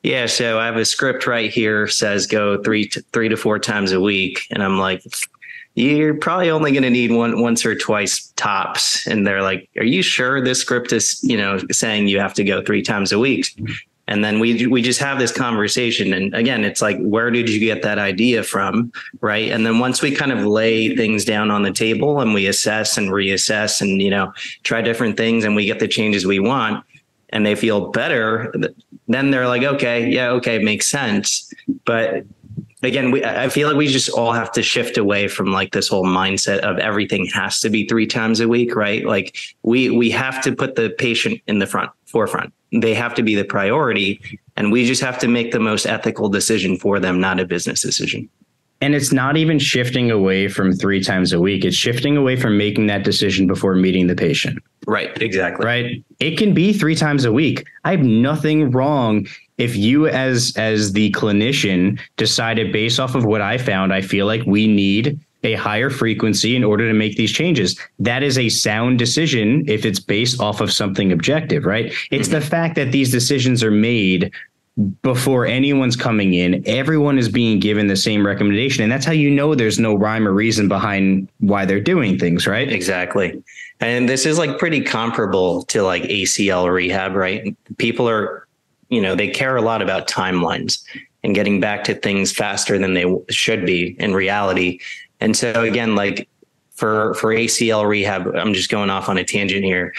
yeah, 0.04 0.28
so 0.28 0.60
I 0.60 0.66
have 0.66 0.78
a 0.78 0.86
script 0.86 1.28
right 1.28 1.52
here 1.52 1.88
says 1.88 2.26
go 2.26 2.62
three 2.64 2.88
to, 2.90 3.02
three 3.12 3.30
to 3.30 3.36
four 3.36 3.60
times 3.60 3.92
a 3.92 4.00
week, 4.00 4.46
and 4.52 4.64
I'm 4.64 4.80
like, 4.80 5.04
you're 5.76 6.16
probably 6.16 6.50
only 6.50 6.72
going 6.72 6.84
to 6.84 6.90
need 6.90 7.12
one 7.12 7.42
once 7.42 7.66
or 7.66 7.76
twice 7.76 8.32
tops. 8.36 9.06
And 9.08 9.26
they're 9.26 9.42
like, 9.42 9.70
are 9.78 9.86
you 9.86 10.02
sure 10.02 10.42
this 10.42 10.60
script 10.60 10.92
is 10.94 11.22
you 11.24 11.38
know 11.38 11.60
saying 11.72 12.08
you 12.08 12.20
have 12.20 12.34
to 12.36 12.44
go 12.44 12.64
three 12.64 12.82
times 12.82 13.12
a 13.12 13.20
week? 13.20 13.48
And 14.08 14.26
then 14.26 14.40
we 14.40 14.66
we 14.68 14.82
just 14.82 15.00
have 15.02 15.20
this 15.20 15.32
conversation, 15.32 16.14
and 16.14 16.34
again, 16.34 16.64
it's 16.64 16.82
like, 16.82 16.98
where 17.00 17.30
did 17.30 17.50
you 17.50 17.60
get 17.60 17.84
that 17.84 18.00
idea 18.00 18.42
from, 18.42 18.92
right? 19.22 19.52
And 19.52 19.66
then 19.66 19.80
once 19.80 20.02
we 20.02 20.16
kind 20.16 20.32
of 20.32 20.46
lay 20.46 20.96
things 20.96 21.26
down 21.26 21.52
on 21.52 21.62
the 21.62 21.72
table 21.72 22.20
and 22.20 22.34
we 22.34 22.48
assess 22.48 22.98
and 22.98 23.10
reassess, 23.10 23.82
and 23.82 24.02
you 24.02 24.10
know, 24.10 24.34
try 24.64 24.82
different 24.82 25.18
things, 25.18 25.44
and 25.44 25.56
we 25.56 25.66
get 25.66 25.80
the 25.80 25.88
changes 25.88 26.26
we 26.26 26.40
want, 26.40 26.84
and 27.30 27.46
they 27.46 27.56
feel 27.56 27.90
better, 27.92 28.54
then 29.08 29.32
they're 29.32 29.48
like, 29.48 29.64
okay, 29.64 30.10
yeah, 30.10 30.30
okay, 30.32 30.60
makes 30.60 30.88
sense. 30.88 31.52
But 31.86 32.26
again, 32.84 33.12
we, 33.12 33.24
I 33.24 33.50
feel 33.50 33.68
like 33.68 33.78
we 33.78 33.88
just 33.88 34.10
all 34.10 34.34
have 34.34 34.52
to 34.54 34.64
shift 34.64 34.98
away 34.98 35.28
from 35.28 35.52
like 35.52 35.72
this 35.72 35.88
whole 35.88 36.06
mindset 36.06 36.60
of 36.60 36.78
everything 36.80 37.26
has 37.28 37.60
to 37.62 37.70
be 37.70 37.88
three 37.88 38.08
times 38.08 38.40
a 38.40 38.48
week, 38.48 38.76
right? 38.76 39.06
Like 39.06 39.38
we 39.64 39.90
we 39.90 40.10
have 40.12 40.42
to 40.44 40.56
put 40.56 40.76
the 40.76 40.90
patient 40.92 41.42
in 41.48 41.60
the 41.60 41.68
front 41.68 41.92
forefront. 42.06 42.54
They 42.72 42.94
have 42.94 43.16
to 43.16 43.24
be 43.24 43.36
the 43.36 43.46
priority, 43.46 44.22
and 44.56 44.72
we 44.72 44.86
just 44.86 45.02
have 45.02 45.20
to 45.20 45.28
make 45.28 45.52
the 45.52 45.60
most 45.60 45.86
ethical 45.86 46.30
decision 46.30 46.78
for 46.78 47.00
them, 47.00 47.20
not 47.20 47.40
a 47.40 47.46
business 47.46 47.82
decision. 47.82 48.30
And 48.82 48.96
it's 48.96 49.12
not 49.12 49.36
even 49.36 49.60
shifting 49.60 50.10
away 50.10 50.48
from 50.48 50.74
three 50.74 51.04
times 51.04 51.34
a 51.34 51.40
week. 51.40 51.66
It's 51.66 51.76
shifting 51.76 52.16
away 52.16 52.38
from 52.38 52.58
making 52.58 52.88
that 52.88 53.04
decision 53.04 53.46
before 53.46 53.76
meeting 53.76 54.08
the 54.08 54.16
patient. 54.16 54.60
Right. 54.88 55.22
Exactly. 55.22 55.66
Right. 55.66 56.04
It 56.20 56.38
can 56.38 56.54
be 56.54 56.72
three 56.72 56.96
times 56.96 57.26
a 57.26 57.32
week. 57.32 57.66
I 57.84 57.92
have 57.92 58.04
nothing 58.04 58.72
wrong 58.72 59.28
if 59.60 59.76
you 59.76 60.08
as 60.08 60.54
as 60.56 60.94
the 60.94 61.12
clinician 61.12 62.00
decided 62.18 62.72
based 62.72 63.00
off 63.00 63.14
of 63.14 63.26
what 63.26 63.42
I 63.42 63.58
found, 63.58 63.94
I 63.94 64.02
feel 64.02 64.26
like 64.26 64.42
we 64.46 64.66
need 64.66 65.20
a 65.44 65.54
higher 65.54 65.90
frequency 65.90 66.56
in 66.56 66.64
order 66.64 66.88
to 66.88 66.94
make 66.94 67.16
these 67.16 67.32
changes. 67.32 67.80
That 68.00 68.24
is 68.24 68.38
a 68.38 68.50
sound 68.50 69.00
decision 69.00 69.64
if 69.68 69.86
it's 69.86 70.00
based 70.00 70.42
off 70.42 70.60
of 70.60 70.72
something 70.72 71.12
objective, 71.12 71.66
right? 71.66 71.94
It's 72.12 72.28
mm-hmm. 72.28 72.40
the 72.40 72.46
fact 72.46 72.76
that 72.76 72.92
these 72.92 73.12
decisions 73.12 73.64
are 73.64 73.72
made 73.72 74.34
before 75.02 75.46
anyone's 75.46 75.96
coming 75.96 76.34
in, 76.34 76.64
everyone 76.66 77.18
is 77.18 77.28
being 77.28 77.60
given 77.60 77.88
the 77.88 77.96
same 77.98 78.26
recommendation. 78.26 78.84
And 78.84 78.92
that's 78.92 79.06
how 79.06 79.12
you 79.12 79.30
know 79.30 79.54
there's 79.54 79.80
no 79.80 79.96
rhyme 79.96 80.28
or 80.28 80.32
reason 80.32 80.68
behind 80.68 81.28
why 81.40 81.66
they're 81.66 81.82
doing 81.82 82.18
things, 82.18 82.48
right? 82.48 82.72
Exactly. 82.72 83.44
And 83.82 84.08
this 84.08 84.26
is 84.26 84.38
like 84.38 84.58
pretty 84.58 84.82
comparable 84.82 85.64
to 85.66 85.84
like 85.84 86.04
ACL 86.04 86.72
rehab, 86.72 87.16
right? 87.16 87.56
People 87.78 88.10
are, 88.10 88.48
you 88.90 89.02
know, 89.02 89.16
they 89.16 89.28
care 89.28 89.58
a 89.58 89.62
lot 89.62 89.82
about 89.82 90.08
timelines 90.08 90.82
and 91.24 91.36
getting 91.36 91.60
back 91.60 91.84
to 91.86 91.94
things 91.94 92.32
faster 92.32 92.78
than 92.78 92.94
they 92.94 93.06
should 93.30 93.66
be 93.66 93.98
in 94.00 94.14
reality. 94.14 94.80
And 95.20 95.36
so 95.36 95.64
again, 95.64 95.96
like 95.96 96.30
for 96.72 97.14
for 97.16 97.34
ACL 97.34 97.88
rehab, 97.88 98.34
I'm 98.36 98.54
just 98.54 98.70
going 98.70 98.90
off 98.90 99.10
on 99.10 99.18
a 99.18 99.26
tangent 99.26 99.66
here. 99.66 99.94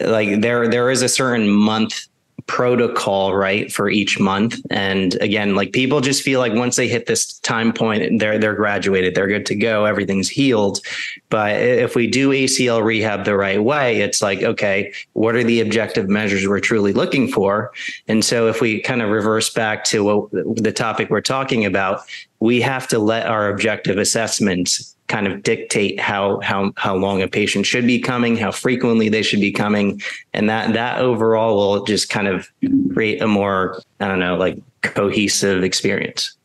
Like 0.00 0.40
there 0.40 0.68
there 0.68 0.90
is 0.90 1.02
a 1.02 1.08
certain 1.08 1.48
month 1.48 2.08
protocol, 2.46 3.34
right, 3.34 3.72
for 3.72 3.90
each 3.90 4.18
month. 4.18 4.60
And 4.70 5.14
again, 5.20 5.54
like 5.54 5.72
people 5.72 6.00
just 6.00 6.22
feel 6.22 6.40
like 6.40 6.52
once 6.54 6.76
they 6.76 6.88
hit 6.88 7.06
this 7.06 7.38
time 7.40 7.72
point, 7.72 8.20
they're 8.20 8.38
they're 8.38 8.54
graduated, 8.54 9.14
they're 9.14 9.26
good 9.26 9.46
to 9.46 9.54
go, 9.54 9.84
everything's 9.84 10.28
healed. 10.28 10.80
But 11.28 11.56
if 11.56 11.94
we 11.94 12.06
do 12.06 12.30
ACL 12.30 12.82
rehab 12.82 13.24
the 13.24 13.36
right 13.36 13.62
way, 13.62 14.00
it's 14.00 14.22
like, 14.22 14.42
okay, 14.42 14.92
what 15.12 15.34
are 15.34 15.44
the 15.44 15.60
objective 15.60 16.08
measures 16.08 16.46
we're 16.46 16.60
truly 16.60 16.92
looking 16.92 17.28
for? 17.28 17.72
And 18.08 18.24
so 18.24 18.48
if 18.48 18.60
we 18.60 18.80
kind 18.80 19.02
of 19.02 19.10
reverse 19.10 19.50
back 19.50 19.84
to 19.84 20.04
what, 20.04 20.30
the 20.30 20.72
topic 20.72 21.10
we're 21.10 21.20
talking 21.20 21.64
about, 21.64 22.02
we 22.40 22.60
have 22.62 22.88
to 22.88 22.98
let 22.98 23.26
our 23.26 23.50
objective 23.50 23.98
assessments 23.98 24.96
kind 25.10 25.26
of 25.26 25.42
dictate 25.42 25.98
how 25.98 26.40
how 26.40 26.72
how 26.76 26.94
long 26.94 27.20
a 27.20 27.28
patient 27.28 27.66
should 27.66 27.86
be 27.86 27.98
coming, 27.98 28.36
how 28.36 28.52
frequently 28.52 29.08
they 29.08 29.22
should 29.22 29.40
be 29.40 29.50
coming, 29.50 30.00
and 30.32 30.48
that 30.48 30.72
that 30.72 31.00
overall 31.00 31.56
will 31.56 31.84
just 31.84 32.08
kind 32.08 32.28
of 32.28 32.48
create 32.94 33.20
a 33.20 33.26
more 33.26 33.82
I 33.98 34.06
don't 34.06 34.20
know 34.20 34.36
like 34.36 34.56
cohesive 34.82 35.64
experience. 35.64 36.36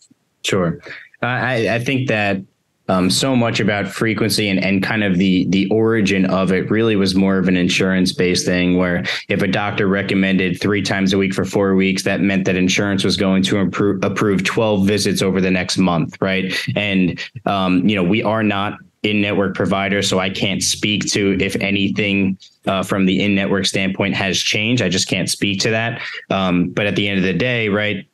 Sure, 0.43 0.79
uh, 1.21 1.27
I 1.27 1.75
I 1.75 1.79
think 1.79 2.09
that 2.09 2.41
um, 2.87 3.09
so 3.09 3.35
much 3.35 3.59
about 3.59 3.87
frequency 3.87 4.49
and, 4.49 4.63
and 4.63 4.83
kind 4.83 5.03
of 5.03 5.17
the 5.17 5.45
the 5.49 5.67
origin 5.69 6.25
of 6.25 6.51
it 6.51 6.69
really 6.69 6.95
was 6.95 7.15
more 7.15 7.37
of 7.37 7.47
an 7.47 7.57
insurance 7.57 8.11
based 8.11 8.45
thing 8.45 8.77
where 8.77 9.03
if 9.27 9.41
a 9.41 9.47
doctor 9.47 9.87
recommended 9.87 10.59
three 10.61 10.81
times 10.81 11.13
a 11.13 11.17
week 11.17 11.33
for 11.33 11.45
four 11.45 11.75
weeks 11.75 12.03
that 12.03 12.21
meant 12.21 12.45
that 12.45 12.55
insurance 12.55 13.03
was 13.03 13.17
going 13.17 13.43
to 13.43 13.57
improve, 13.57 14.03
approve 14.03 14.43
12 14.43 14.85
visits 14.85 15.21
over 15.21 15.41
the 15.41 15.51
next 15.51 15.77
month 15.77 16.17
right? 16.21 16.53
And 16.75 17.19
um, 17.45 17.87
you 17.87 17.95
know 17.95 18.03
we 18.03 18.23
are 18.23 18.43
not 18.43 18.79
in 19.03 19.21
network 19.21 19.53
provider 19.53 20.01
so 20.01 20.17
i 20.17 20.31
can't 20.31 20.63
speak 20.63 21.05
to 21.05 21.37
if 21.39 21.55
anything 21.57 22.35
uh, 22.67 22.83
from 22.83 23.05
the 23.05 23.23
in 23.23 23.35
network 23.35 23.65
standpoint 23.65 24.15
has 24.15 24.39
changed. 24.39 24.81
I 24.81 24.89
just 24.89 25.07
can't 25.07 25.29
speak 25.29 25.59
to 25.61 25.69
that. 25.71 26.01
Um, 26.29 26.69
but 26.69 26.85
at 26.85 26.95
the 26.95 27.07
end 27.07 27.19
of 27.19 27.23
the 27.23 27.33
day 27.33 27.69
right 27.69 28.07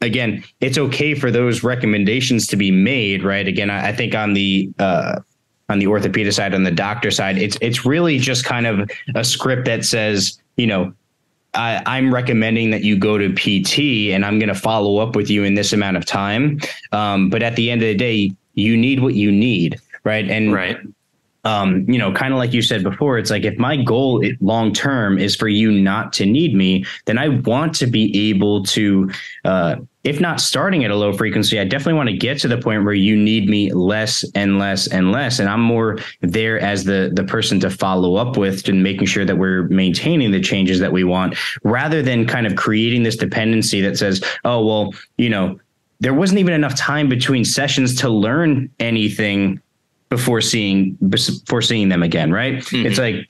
again, 0.00 0.44
it's 0.60 0.78
okay 0.78 1.14
for 1.14 1.30
those 1.30 1.62
recommendations 1.62 2.46
to 2.48 2.56
be 2.56 2.70
made, 2.70 3.24
right? 3.24 3.46
Again, 3.46 3.70
I, 3.70 3.88
I 3.88 3.92
think 3.92 4.14
on 4.14 4.34
the 4.34 4.70
uh, 4.78 5.20
on 5.68 5.78
the 5.78 5.86
orthopedic 5.86 6.32
side, 6.32 6.54
on 6.54 6.64
the 6.64 6.70
doctor 6.70 7.10
side, 7.10 7.38
it's 7.38 7.58
it's 7.60 7.84
really 7.84 8.18
just 8.18 8.44
kind 8.44 8.66
of 8.66 8.90
a 9.14 9.24
script 9.24 9.66
that 9.66 9.84
says, 9.84 10.40
you 10.56 10.66
know, 10.66 10.92
I, 11.54 11.98
am 11.98 12.12
recommending 12.12 12.70
that 12.70 12.84
you 12.84 12.96
go 12.96 13.18
to 13.18 13.32
PT, 13.32 14.12
and 14.14 14.24
I'm 14.24 14.38
going 14.38 14.48
to 14.48 14.54
follow 14.54 14.98
up 14.98 15.16
with 15.16 15.30
you 15.30 15.44
in 15.44 15.54
this 15.54 15.72
amount 15.72 15.96
of 15.96 16.04
time. 16.04 16.60
Um, 16.92 17.30
but 17.30 17.42
at 17.42 17.56
the 17.56 17.70
end 17.70 17.82
of 17.82 17.88
the 17.88 17.94
day, 17.94 18.32
you 18.54 18.76
need 18.76 19.00
what 19.00 19.14
you 19.14 19.30
need, 19.30 19.80
right? 20.04 20.28
And 20.28 20.52
right 20.52 20.78
um, 21.44 21.88
you 21.88 21.98
know, 21.98 22.12
kind 22.12 22.32
of 22.32 22.38
like 22.38 22.52
you 22.52 22.62
said 22.62 22.82
before, 22.82 23.18
it's 23.18 23.30
like 23.30 23.44
if 23.44 23.58
my 23.58 23.76
goal 23.76 24.22
long 24.40 24.72
term 24.72 25.18
is 25.18 25.36
for 25.36 25.48
you 25.48 25.70
not 25.70 26.12
to 26.14 26.26
need 26.26 26.54
me, 26.54 26.84
then 27.06 27.16
I 27.18 27.28
want 27.28 27.74
to 27.76 27.86
be 27.86 28.30
able 28.30 28.64
to, 28.64 29.10
uh, 29.44 29.76
if 30.04 30.20
not 30.20 30.40
starting 30.40 30.84
at 30.84 30.90
a 30.90 30.96
low 30.96 31.12
frequency, 31.12 31.60
I 31.60 31.64
definitely 31.64 31.94
want 31.94 32.08
to 32.08 32.16
get 32.16 32.38
to 32.40 32.48
the 32.48 32.58
point 32.58 32.84
where 32.84 32.94
you 32.94 33.16
need 33.16 33.48
me 33.48 33.72
less 33.72 34.24
and 34.34 34.58
less 34.58 34.86
and 34.88 35.12
less, 35.12 35.38
and 35.38 35.48
I'm 35.48 35.60
more 35.60 35.98
there 36.22 36.58
as 36.58 36.84
the 36.84 37.10
the 37.12 37.24
person 37.24 37.60
to 37.60 37.70
follow 37.70 38.16
up 38.16 38.36
with 38.36 38.68
and 38.68 38.82
making 38.82 39.06
sure 39.06 39.24
that 39.24 39.36
we're 39.36 39.64
maintaining 39.64 40.30
the 40.30 40.40
changes 40.40 40.80
that 40.80 40.92
we 40.92 41.04
want, 41.04 41.36
rather 41.62 42.02
than 42.02 42.26
kind 42.26 42.46
of 42.46 42.56
creating 42.56 43.02
this 43.02 43.16
dependency 43.16 43.80
that 43.82 43.98
says, 43.98 44.22
oh 44.44 44.64
well, 44.64 44.94
you 45.18 45.28
know, 45.28 45.58
there 46.00 46.14
wasn't 46.14 46.38
even 46.38 46.54
enough 46.54 46.74
time 46.74 47.08
between 47.08 47.44
sessions 47.44 47.94
to 47.96 48.08
learn 48.08 48.70
anything 48.80 49.60
before 50.08 50.40
seeing 50.40 50.96
before 51.08 51.62
seeing 51.62 51.88
them 51.88 52.02
again, 52.02 52.32
right? 52.32 52.56
Mm-hmm. 52.56 52.86
It's 52.86 52.98
like 52.98 53.28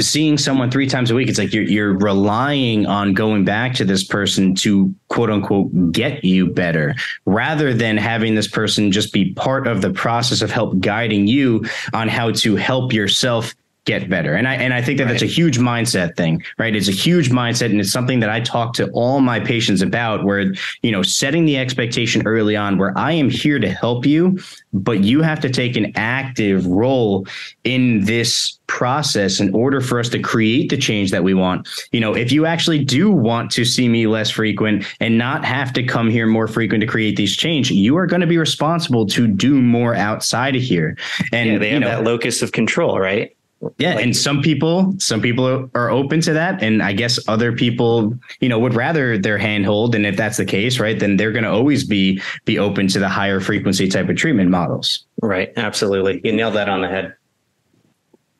seeing 0.00 0.36
someone 0.36 0.70
three 0.70 0.86
times 0.86 1.10
a 1.10 1.14
week. 1.14 1.28
It's 1.28 1.38
like 1.38 1.52
you're 1.52 1.64
you're 1.64 1.96
relying 1.96 2.86
on 2.86 3.14
going 3.14 3.44
back 3.44 3.74
to 3.74 3.84
this 3.84 4.04
person 4.04 4.54
to 4.56 4.94
quote 5.08 5.30
unquote 5.30 5.92
get 5.92 6.24
you 6.24 6.48
better, 6.48 6.94
rather 7.24 7.72
than 7.72 7.96
having 7.96 8.34
this 8.34 8.48
person 8.48 8.92
just 8.92 9.12
be 9.12 9.32
part 9.34 9.66
of 9.66 9.80
the 9.80 9.90
process 9.90 10.42
of 10.42 10.50
help 10.50 10.78
guiding 10.80 11.26
you 11.26 11.64
on 11.92 12.08
how 12.08 12.32
to 12.32 12.56
help 12.56 12.92
yourself 12.92 13.54
get 13.88 14.10
better. 14.10 14.34
And 14.34 14.46
I 14.46 14.54
and 14.54 14.74
I 14.74 14.82
think 14.82 14.98
that 14.98 15.04
right. 15.04 15.12
that's 15.12 15.22
a 15.22 15.26
huge 15.26 15.58
mindset 15.58 16.14
thing, 16.14 16.44
right? 16.58 16.76
It's 16.76 16.88
a 16.88 16.92
huge 16.92 17.30
mindset 17.30 17.70
and 17.70 17.80
it's 17.80 17.90
something 17.90 18.20
that 18.20 18.28
I 18.28 18.40
talk 18.40 18.74
to 18.74 18.90
all 18.90 19.20
my 19.20 19.40
patients 19.40 19.80
about 19.80 20.24
where, 20.24 20.52
you 20.82 20.92
know, 20.92 21.02
setting 21.02 21.46
the 21.46 21.56
expectation 21.56 22.26
early 22.26 22.54
on 22.54 22.76
where 22.76 22.96
I 22.98 23.12
am 23.12 23.30
here 23.30 23.58
to 23.58 23.70
help 23.70 24.04
you, 24.04 24.38
but 24.74 25.02
you 25.04 25.22
have 25.22 25.40
to 25.40 25.48
take 25.48 25.74
an 25.76 25.92
active 25.96 26.66
role 26.66 27.26
in 27.64 28.04
this 28.04 28.58
process 28.66 29.40
in 29.40 29.54
order 29.54 29.80
for 29.80 29.98
us 29.98 30.10
to 30.10 30.18
create 30.18 30.68
the 30.68 30.76
change 30.76 31.10
that 31.10 31.24
we 31.24 31.32
want. 31.32 31.66
You 31.90 32.00
know, 32.00 32.14
if 32.14 32.30
you 32.30 32.44
actually 32.44 32.84
do 32.84 33.10
want 33.10 33.50
to 33.52 33.64
see 33.64 33.88
me 33.88 34.06
less 34.06 34.28
frequent 34.28 34.84
and 35.00 35.16
not 35.16 35.46
have 35.46 35.72
to 35.72 35.82
come 35.82 36.10
here 36.10 36.26
more 36.26 36.46
frequent 36.46 36.82
to 36.82 36.86
create 36.86 37.16
these 37.16 37.34
change, 37.34 37.70
you 37.70 37.96
are 37.96 38.06
going 38.06 38.20
to 38.20 38.26
be 38.26 38.36
responsible 38.36 39.06
to 39.06 39.26
do 39.26 39.62
more 39.62 39.94
outside 39.94 40.54
of 40.54 40.60
here. 40.60 40.98
And 41.32 41.52
yeah, 41.52 41.58
they 41.58 41.70
have 41.70 41.80
you 41.82 41.88
know, 41.88 42.02
that 42.02 42.04
locus 42.04 42.42
of 42.42 42.52
control, 42.52 43.00
right? 43.00 43.34
Yeah, 43.78 43.94
like, 43.94 44.04
and 44.04 44.16
some 44.16 44.40
people, 44.40 44.94
some 44.98 45.20
people 45.20 45.68
are 45.74 45.90
open 45.90 46.20
to 46.20 46.32
that, 46.32 46.62
and 46.62 46.80
I 46.80 46.92
guess 46.92 47.18
other 47.26 47.52
people, 47.52 48.16
you 48.40 48.48
know, 48.48 48.58
would 48.58 48.74
rather 48.74 49.18
their 49.18 49.36
handhold. 49.36 49.96
And 49.96 50.06
if 50.06 50.16
that's 50.16 50.36
the 50.36 50.44
case, 50.44 50.78
right, 50.78 50.98
then 50.98 51.16
they're 51.16 51.32
going 51.32 51.44
to 51.44 51.50
always 51.50 51.84
be 51.84 52.22
be 52.44 52.58
open 52.58 52.86
to 52.88 53.00
the 53.00 53.08
higher 53.08 53.40
frequency 53.40 53.88
type 53.88 54.08
of 54.08 54.16
treatment 54.16 54.50
models. 54.50 55.04
Right. 55.22 55.52
Absolutely, 55.56 56.20
you 56.22 56.32
nailed 56.32 56.54
that 56.54 56.68
on 56.68 56.82
the 56.82 56.88
head. 56.88 57.14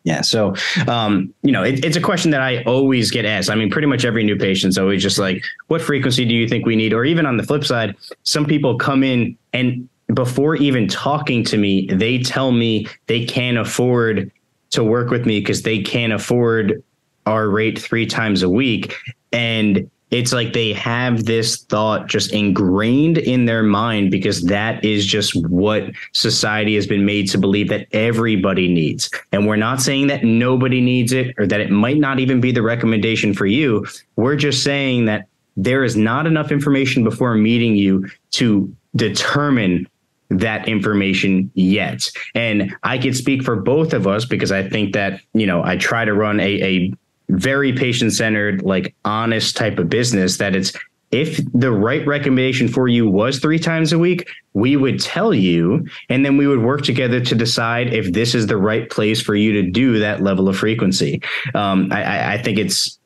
Yeah. 0.04 0.22
So, 0.22 0.54
um, 0.86 1.34
you 1.42 1.52
know, 1.52 1.64
it, 1.64 1.84
it's 1.84 1.96
a 1.96 2.00
question 2.00 2.30
that 2.30 2.40
I 2.40 2.62
always 2.62 3.10
get 3.10 3.26
asked. 3.26 3.50
I 3.50 3.56
mean, 3.56 3.70
pretty 3.70 3.88
much 3.88 4.04
every 4.04 4.24
new 4.24 4.36
patient's 4.36 4.78
always 4.78 5.02
just 5.02 5.18
like, 5.18 5.44
what 5.66 5.82
frequency 5.82 6.24
do 6.24 6.34
you 6.34 6.48
think 6.48 6.64
we 6.64 6.76
need? 6.76 6.94
Or 6.94 7.04
even 7.04 7.26
on 7.26 7.36
the 7.36 7.42
flip 7.42 7.64
side, 7.64 7.94
some 8.22 8.46
people 8.46 8.78
come 8.78 9.02
in 9.02 9.36
and 9.52 9.86
before 10.14 10.56
even 10.56 10.88
talking 10.88 11.44
to 11.44 11.58
me, 11.58 11.86
they 11.92 12.22
tell 12.22 12.52
me 12.52 12.86
they 13.06 13.24
can't 13.26 13.58
afford 13.58 14.32
to 14.70 14.84
work 14.84 15.10
with 15.10 15.26
me 15.26 15.40
because 15.40 15.62
they 15.62 15.80
can't 15.82 16.12
afford 16.12 16.82
our 17.26 17.48
rate 17.48 17.78
three 17.78 18.06
times 18.06 18.42
a 18.42 18.48
week. 18.48 18.94
And 19.32 19.90
it's 20.10 20.32
like 20.32 20.54
they 20.54 20.72
have 20.72 21.26
this 21.26 21.64
thought 21.64 22.06
just 22.06 22.32
ingrained 22.32 23.18
in 23.18 23.44
their 23.44 23.62
mind 23.62 24.10
because 24.10 24.42
that 24.44 24.82
is 24.82 25.04
just 25.04 25.34
what 25.46 25.90
society 26.14 26.74
has 26.74 26.86
been 26.86 27.04
made 27.04 27.28
to 27.30 27.38
believe 27.38 27.68
that 27.68 27.86
everybody 27.92 28.72
needs. 28.72 29.10
And 29.32 29.46
we're 29.46 29.56
not 29.56 29.82
saying 29.82 30.06
that 30.06 30.24
nobody 30.24 30.80
needs 30.80 31.12
it 31.12 31.34
or 31.38 31.46
that 31.46 31.60
it 31.60 31.70
might 31.70 31.98
not 31.98 32.20
even 32.20 32.40
be 32.40 32.52
the 32.52 32.62
recommendation 32.62 33.34
for 33.34 33.44
you. 33.44 33.86
We're 34.16 34.36
just 34.36 34.64
saying 34.64 35.04
that 35.04 35.26
there 35.58 35.84
is 35.84 35.96
not 35.96 36.26
enough 36.26 36.50
information 36.50 37.04
before 37.04 37.34
meeting 37.34 37.76
you 37.76 38.08
to 38.30 38.74
determine 38.96 39.86
that 40.30 40.68
information 40.68 41.50
yet. 41.54 42.10
And 42.34 42.76
I 42.82 42.98
could 42.98 43.16
speak 43.16 43.42
for 43.42 43.56
both 43.56 43.92
of 43.92 44.06
us 44.06 44.24
because 44.24 44.52
I 44.52 44.68
think 44.68 44.92
that, 44.94 45.20
you 45.32 45.46
know, 45.46 45.62
I 45.64 45.76
try 45.76 46.04
to 46.04 46.12
run 46.12 46.38
a, 46.40 46.62
a 46.62 46.92
very 47.30 47.72
patient 47.72 48.12
centered, 48.12 48.62
like 48.62 48.94
honest 49.04 49.56
type 49.56 49.78
of 49.78 49.88
business 49.88 50.38
that 50.38 50.54
it's 50.54 50.72
if 51.10 51.40
the 51.54 51.72
right 51.72 52.06
recommendation 52.06 52.68
for 52.68 52.86
you 52.86 53.08
was 53.08 53.38
three 53.38 53.58
times 53.58 53.92
a 53.92 53.98
week, 53.98 54.28
we 54.52 54.76
would 54.76 55.00
tell 55.00 55.32
you, 55.32 55.86
and 56.10 56.24
then 56.24 56.36
we 56.36 56.46
would 56.46 56.62
work 56.62 56.82
together 56.82 57.18
to 57.20 57.34
decide 57.34 57.94
if 57.94 58.12
this 58.12 58.34
is 58.34 58.46
the 58.46 58.58
right 58.58 58.90
place 58.90 59.22
for 59.22 59.34
you 59.34 59.52
to 59.52 59.70
do 59.70 59.98
that 59.98 60.22
level 60.22 60.48
of 60.48 60.58
frequency. 60.58 61.22
Um, 61.54 61.88
I, 61.92 62.34
I 62.34 62.42
think 62.42 62.58
it's 62.58 62.97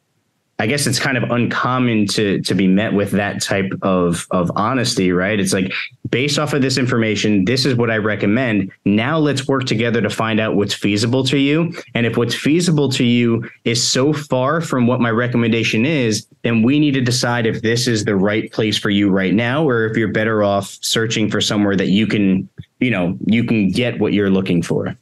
I 0.62 0.66
guess 0.66 0.86
it's 0.86 1.00
kind 1.00 1.16
of 1.16 1.24
uncommon 1.24 2.06
to 2.14 2.40
to 2.42 2.54
be 2.54 2.68
met 2.68 2.92
with 2.92 3.10
that 3.10 3.42
type 3.42 3.72
of 3.82 4.28
of 4.30 4.48
honesty, 4.54 5.10
right? 5.10 5.40
It's 5.40 5.52
like 5.52 5.72
based 6.10 6.38
off 6.38 6.52
of 6.52 6.62
this 6.62 6.78
information, 6.78 7.44
this 7.46 7.66
is 7.66 7.74
what 7.74 7.90
I 7.90 7.96
recommend. 7.96 8.70
Now 8.84 9.18
let's 9.18 9.48
work 9.48 9.64
together 9.64 10.00
to 10.00 10.08
find 10.08 10.38
out 10.38 10.54
what's 10.54 10.72
feasible 10.72 11.24
to 11.24 11.36
you. 11.36 11.72
And 11.96 12.06
if 12.06 12.16
what's 12.16 12.36
feasible 12.36 12.88
to 12.90 13.02
you 13.02 13.50
is 13.64 13.82
so 13.84 14.12
far 14.12 14.60
from 14.60 14.86
what 14.86 15.00
my 15.00 15.10
recommendation 15.10 15.84
is, 15.84 16.28
then 16.42 16.62
we 16.62 16.78
need 16.78 16.94
to 16.94 17.00
decide 17.00 17.44
if 17.44 17.62
this 17.62 17.88
is 17.88 18.04
the 18.04 18.14
right 18.14 18.52
place 18.52 18.78
for 18.78 18.90
you 18.90 19.10
right 19.10 19.34
now 19.34 19.68
or 19.68 19.86
if 19.86 19.96
you're 19.96 20.12
better 20.12 20.44
off 20.44 20.78
searching 20.80 21.28
for 21.28 21.40
somewhere 21.40 21.74
that 21.74 21.88
you 21.88 22.06
can, 22.06 22.48
you 22.78 22.92
know, 22.92 23.18
you 23.26 23.42
can 23.42 23.72
get 23.72 23.98
what 23.98 24.12
you're 24.12 24.30
looking 24.30 24.62
for. 24.62 24.96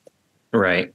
Right. 0.53 0.95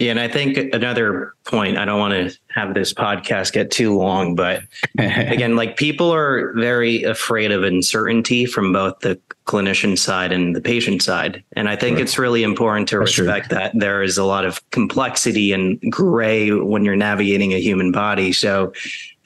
Yeah, 0.00 0.12
and 0.12 0.18
I 0.18 0.28
think 0.28 0.56
another 0.72 1.34
point, 1.44 1.76
I 1.76 1.84
don't 1.84 2.00
want 2.00 2.14
to 2.14 2.38
have 2.54 2.72
this 2.72 2.94
podcast 2.94 3.52
get 3.52 3.70
too 3.70 3.94
long, 3.94 4.34
but 4.34 4.62
again, 4.98 5.56
like 5.56 5.76
people 5.76 6.10
are 6.10 6.54
very 6.54 7.02
afraid 7.02 7.52
of 7.52 7.64
uncertainty 7.64 8.46
from 8.46 8.72
both 8.72 9.00
the 9.00 9.20
clinician 9.44 9.98
side 9.98 10.32
and 10.32 10.56
the 10.56 10.60
patient 10.62 11.02
side. 11.02 11.44
And 11.52 11.68
I 11.68 11.76
think 11.76 11.96
right. 11.96 12.02
it's 12.02 12.18
really 12.18 12.42
important 12.42 12.88
to 12.88 12.98
That's 12.98 13.18
respect 13.18 13.50
true. 13.50 13.58
that 13.58 13.72
there 13.74 14.02
is 14.02 14.16
a 14.16 14.24
lot 14.24 14.46
of 14.46 14.68
complexity 14.70 15.52
and 15.52 15.78
gray 15.90 16.50
when 16.50 16.82
you're 16.82 16.96
navigating 16.96 17.52
a 17.52 17.60
human 17.60 17.92
body. 17.92 18.32
So 18.32 18.72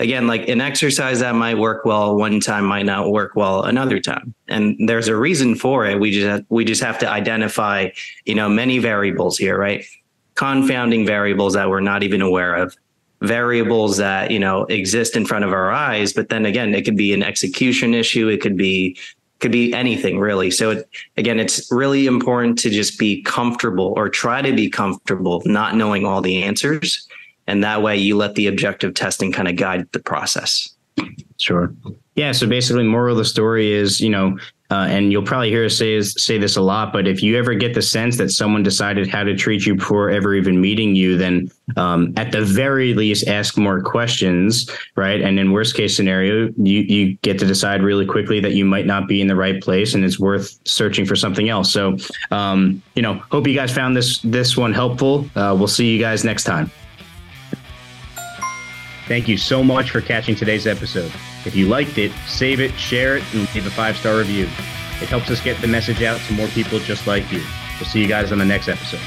again, 0.00 0.26
like 0.26 0.48
an 0.48 0.60
exercise 0.60 1.20
that 1.20 1.36
might 1.36 1.56
work 1.56 1.84
well 1.84 2.16
one 2.16 2.40
time 2.40 2.64
might 2.64 2.86
not 2.86 3.12
work 3.12 3.36
well 3.36 3.62
another 3.62 4.00
time. 4.00 4.34
And 4.48 4.76
there's 4.88 5.06
a 5.06 5.14
reason 5.14 5.54
for 5.54 5.86
it. 5.86 6.00
We 6.00 6.10
just 6.10 6.42
we 6.48 6.64
just 6.64 6.82
have 6.82 6.98
to 6.98 7.08
identify, 7.08 7.90
you 8.24 8.34
know, 8.34 8.48
many 8.48 8.78
variables 8.78 9.38
here, 9.38 9.56
right? 9.56 9.84
Confounding 10.34 11.06
variables 11.06 11.54
that 11.54 11.68
we're 11.68 11.80
not 11.80 12.02
even 12.02 12.20
aware 12.20 12.54
of, 12.54 12.76
variables 13.22 13.96
that 13.96 14.30
you 14.30 14.38
know 14.38 14.64
exist 14.64 15.16
in 15.16 15.24
front 15.24 15.46
of 15.46 15.52
our 15.52 15.70
eyes 15.70 16.12
but 16.12 16.28
then 16.28 16.44
again 16.44 16.74
it 16.74 16.84
could 16.84 16.96
be 16.96 17.14
an 17.14 17.22
execution 17.22 17.94
issue 17.94 18.28
it 18.28 18.38
could 18.38 18.54
be 18.54 18.94
could 19.44 19.52
be 19.52 19.74
anything 19.74 20.18
really. 20.18 20.50
So 20.50 20.70
it, 20.70 20.88
again 21.18 21.38
it's 21.38 21.70
really 21.70 22.06
important 22.06 22.58
to 22.60 22.70
just 22.70 22.98
be 22.98 23.22
comfortable 23.22 23.92
or 23.94 24.08
try 24.08 24.40
to 24.40 24.54
be 24.54 24.70
comfortable 24.70 25.42
not 25.44 25.76
knowing 25.76 26.06
all 26.06 26.22
the 26.22 26.42
answers. 26.42 27.06
And 27.46 27.62
that 27.62 27.82
way 27.82 27.94
you 27.94 28.16
let 28.16 28.36
the 28.36 28.46
objective 28.46 28.94
testing 28.94 29.32
kind 29.32 29.46
of 29.46 29.56
guide 29.56 29.86
the 29.92 29.98
process. 29.98 30.74
Sure. 31.36 31.74
Yeah 32.14 32.32
so 32.32 32.46
basically 32.46 32.84
moral 32.84 33.12
of 33.12 33.18
the 33.18 33.26
story 33.26 33.72
is 33.72 34.00
you 34.00 34.08
know 34.08 34.38
uh, 34.74 34.86
and 34.86 35.12
you'll 35.12 35.22
probably 35.22 35.50
hear 35.50 35.64
us 35.64 35.78
say 35.78 36.00
say 36.00 36.36
this 36.36 36.56
a 36.56 36.60
lot, 36.60 36.92
but 36.92 37.06
if 37.06 37.22
you 37.22 37.38
ever 37.38 37.54
get 37.54 37.74
the 37.74 37.82
sense 37.82 38.16
that 38.16 38.30
someone 38.30 38.64
decided 38.64 39.06
how 39.06 39.22
to 39.22 39.36
treat 39.36 39.64
you 39.64 39.76
before 39.76 40.10
ever 40.10 40.34
even 40.34 40.60
meeting 40.60 40.96
you, 40.96 41.16
then 41.16 41.48
um, 41.76 42.12
at 42.16 42.32
the 42.32 42.40
very 42.40 42.92
least 42.92 43.28
ask 43.28 43.56
more 43.56 43.80
questions, 43.80 44.68
right? 44.96 45.20
And 45.20 45.38
in 45.38 45.52
worst 45.52 45.76
case 45.76 45.96
scenario, 45.96 46.52
you 46.56 46.80
you 46.80 47.14
get 47.22 47.38
to 47.38 47.46
decide 47.46 47.84
really 47.84 48.04
quickly 48.04 48.40
that 48.40 48.54
you 48.54 48.64
might 48.64 48.84
not 48.84 49.06
be 49.06 49.20
in 49.20 49.28
the 49.28 49.36
right 49.36 49.62
place, 49.62 49.94
and 49.94 50.04
it's 50.04 50.18
worth 50.18 50.58
searching 50.64 51.06
for 51.06 51.14
something 51.14 51.48
else. 51.48 51.72
So, 51.72 51.96
um, 52.32 52.82
you 52.96 53.02
know, 53.02 53.14
hope 53.30 53.46
you 53.46 53.54
guys 53.54 53.72
found 53.72 53.96
this 53.96 54.18
this 54.22 54.56
one 54.56 54.72
helpful. 54.72 55.30
Uh, 55.36 55.54
we'll 55.56 55.68
see 55.68 55.92
you 55.92 56.00
guys 56.00 56.24
next 56.24 56.44
time. 56.44 56.68
Thank 59.06 59.28
you 59.28 59.36
so 59.36 59.62
much 59.62 59.90
for 59.90 60.00
catching 60.00 60.34
today's 60.34 60.66
episode. 60.66 61.12
If 61.44 61.54
you 61.54 61.68
liked 61.68 61.98
it, 61.98 62.12
save 62.26 62.60
it, 62.60 62.72
share 62.78 63.16
it, 63.16 63.24
and 63.34 63.52
leave 63.54 63.66
a 63.66 63.70
five 63.70 63.96
star 63.96 64.18
review. 64.18 64.44
It 65.02 65.08
helps 65.08 65.30
us 65.30 65.40
get 65.40 65.60
the 65.60 65.66
message 65.66 66.02
out 66.02 66.20
to 66.22 66.32
more 66.32 66.48
people 66.48 66.78
just 66.78 67.06
like 67.06 67.30
you. 67.30 67.42
We'll 67.78 67.88
see 67.88 68.00
you 68.00 68.08
guys 68.08 68.32
on 68.32 68.38
the 68.38 68.44
next 68.44 68.68
episode. 68.68 69.00